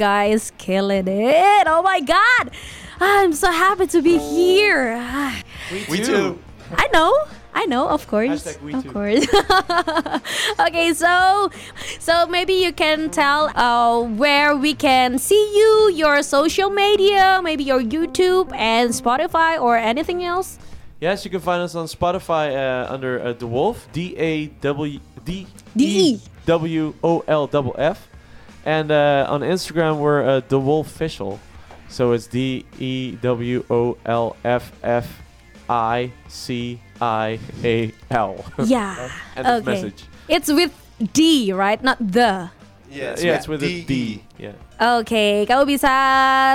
Wow, 0.00 0.22
you 0.22 0.32
guys 0.32 0.52
killing 0.56 1.08
it! 1.08 1.66
Oh 1.66 1.82
my 1.82 2.00
god! 2.00 2.50
I'm 3.00 3.34
so 3.34 3.50
happy 3.50 3.86
to 3.88 4.00
be 4.00 4.16
here. 4.16 4.96
We 5.90 5.98
too. 5.98 6.38
I 6.72 6.88
know. 6.92 7.12
I 7.52 7.66
know, 7.66 7.88
of 7.88 8.06
course. 8.06 8.46
Hashtag 8.46 8.62
we 8.62 8.72
of 8.72 8.84
too. 8.84 8.92
course. 8.92 9.26
okay, 10.60 10.94
so 10.94 11.50
so 11.98 12.26
maybe 12.28 12.54
you 12.54 12.72
can 12.72 13.10
tell 13.10 13.50
uh, 13.56 14.00
where 14.16 14.56
we 14.56 14.72
can 14.72 15.18
see 15.18 15.42
you, 15.54 15.92
your 15.94 16.22
social 16.22 16.70
media, 16.70 17.40
maybe 17.42 17.64
your 17.64 17.80
YouTube 17.80 18.52
and 18.54 18.90
Spotify 18.90 19.60
or 19.60 19.76
anything 19.76 20.24
else. 20.24 20.58
Yes, 21.00 21.24
you 21.24 21.30
can 21.30 21.40
find 21.40 21.60
us 21.62 21.74
on 21.74 21.86
Spotify 21.86 22.54
uh, 22.56 22.92
under 22.92 23.20
uh, 23.20 23.34
DeWolff, 23.34 23.90
D 23.92 24.16
A 24.16 24.46
W 24.64 25.00
D 25.24 25.46
D-E. 25.76 26.14
E 26.14 26.20
W 26.46 26.94
O 27.02 27.24
L 27.26 27.46
double 27.46 27.74
F, 27.76 28.08
and 28.64 28.90
uh, 28.90 29.26
on 29.28 29.40
Instagram 29.40 29.98
we're 29.98 30.22
uh, 30.22 30.40
DeWolff 30.48 30.86
Official, 30.86 31.40
so 31.88 32.12
it's 32.12 32.26
D 32.26 32.64
E 32.78 33.16
W 33.22 33.64
O 33.70 33.96
L 34.04 34.36
F 34.44 34.72
F 34.82 35.06
I 35.68 36.12
C 36.28 36.80
I 37.00 37.38
A 37.64 37.92
L. 38.10 38.44
Yeah. 38.64 39.10
End 39.36 39.46
of 39.46 39.62
okay. 39.62 39.70
message. 39.72 40.04
It's 40.28 40.50
with 40.50 40.72
D, 41.12 41.52
right? 41.52 41.82
Not 41.82 41.98
the. 42.00 42.50
Yeah, 42.90 43.14
yeah, 43.22 43.38
it's 43.38 43.46
with 43.46 43.62
a 43.62 43.86
D. 43.86 44.24
Yeah. 44.34 44.58
Oke, 44.82 45.46
kamu 45.46 45.62
bisa 45.78 45.92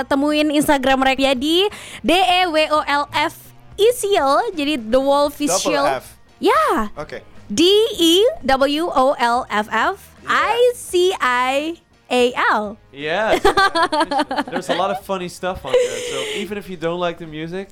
temuin 0.04 0.52
Instagram 0.52 1.00
mereka 1.00 1.32
di 1.32 1.64
D 2.04 2.12
E 2.12 2.44
W 2.44 2.68
O 2.76 2.84
L 2.84 3.08
F 3.08 3.46
Official, 3.76 4.40
jadi 4.56 4.80
The 4.80 5.00
Wolf 5.00 5.36
Double 5.36 5.52
Official. 5.52 5.84
F. 6.00 6.16
Yeah, 6.40 6.92
Okay. 6.96 7.20
D 7.48 7.62
E 7.96 8.14
W 8.44 8.84
O 8.90 9.14
L 9.16 9.46
F 9.48 9.68
F 9.70 9.96
I 10.26 10.56
C 10.74 11.14
I 11.20 11.78
A 12.10 12.32
L. 12.34 12.78
Yeah. 12.92 13.38
There's 14.50 14.68
a 14.68 14.74
lot 14.74 14.90
of 14.90 15.04
funny 15.04 15.28
stuff 15.28 15.64
on 15.64 15.72
there. 15.72 16.00
So 16.10 16.16
even 16.36 16.58
if 16.58 16.68
you 16.70 16.76
don't 16.76 17.00
like 17.00 17.18
the 17.18 17.26
music, 17.26 17.70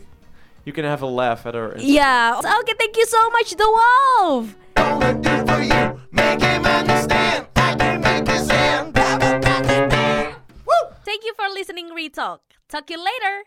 you 0.64 0.72
can 0.72 0.84
have 0.84 1.02
a 1.02 1.06
laugh 1.06 1.46
at 1.46 1.54
our. 1.54 1.72
Instagram. 1.74 1.82
Yeah. 1.84 2.40
Okay, 2.60 2.74
thank 2.78 2.96
you 2.96 3.06
so 3.06 3.30
much, 3.30 3.54
DeWolff. 3.54 4.54
Gonna 4.76 5.14
do 5.14 5.46
for 5.46 5.60
you, 5.62 6.00
make 6.10 6.40
him 6.40 6.64
understand. 6.64 7.46
I 7.56 7.74
can 7.76 8.00
make 8.00 8.28
you 8.28 8.38
stand, 8.44 8.94
double 8.94 9.40
crossing 9.40 9.88
man. 9.88 10.34
Woo! 10.66 10.82
Thank 11.04 11.24
you 11.24 11.34
for 11.34 11.48
listening, 11.52 11.90
Retalk. 11.90 12.38
Talk 12.68 12.86
to 12.86 12.94
you 12.94 12.98
later. 12.98 13.42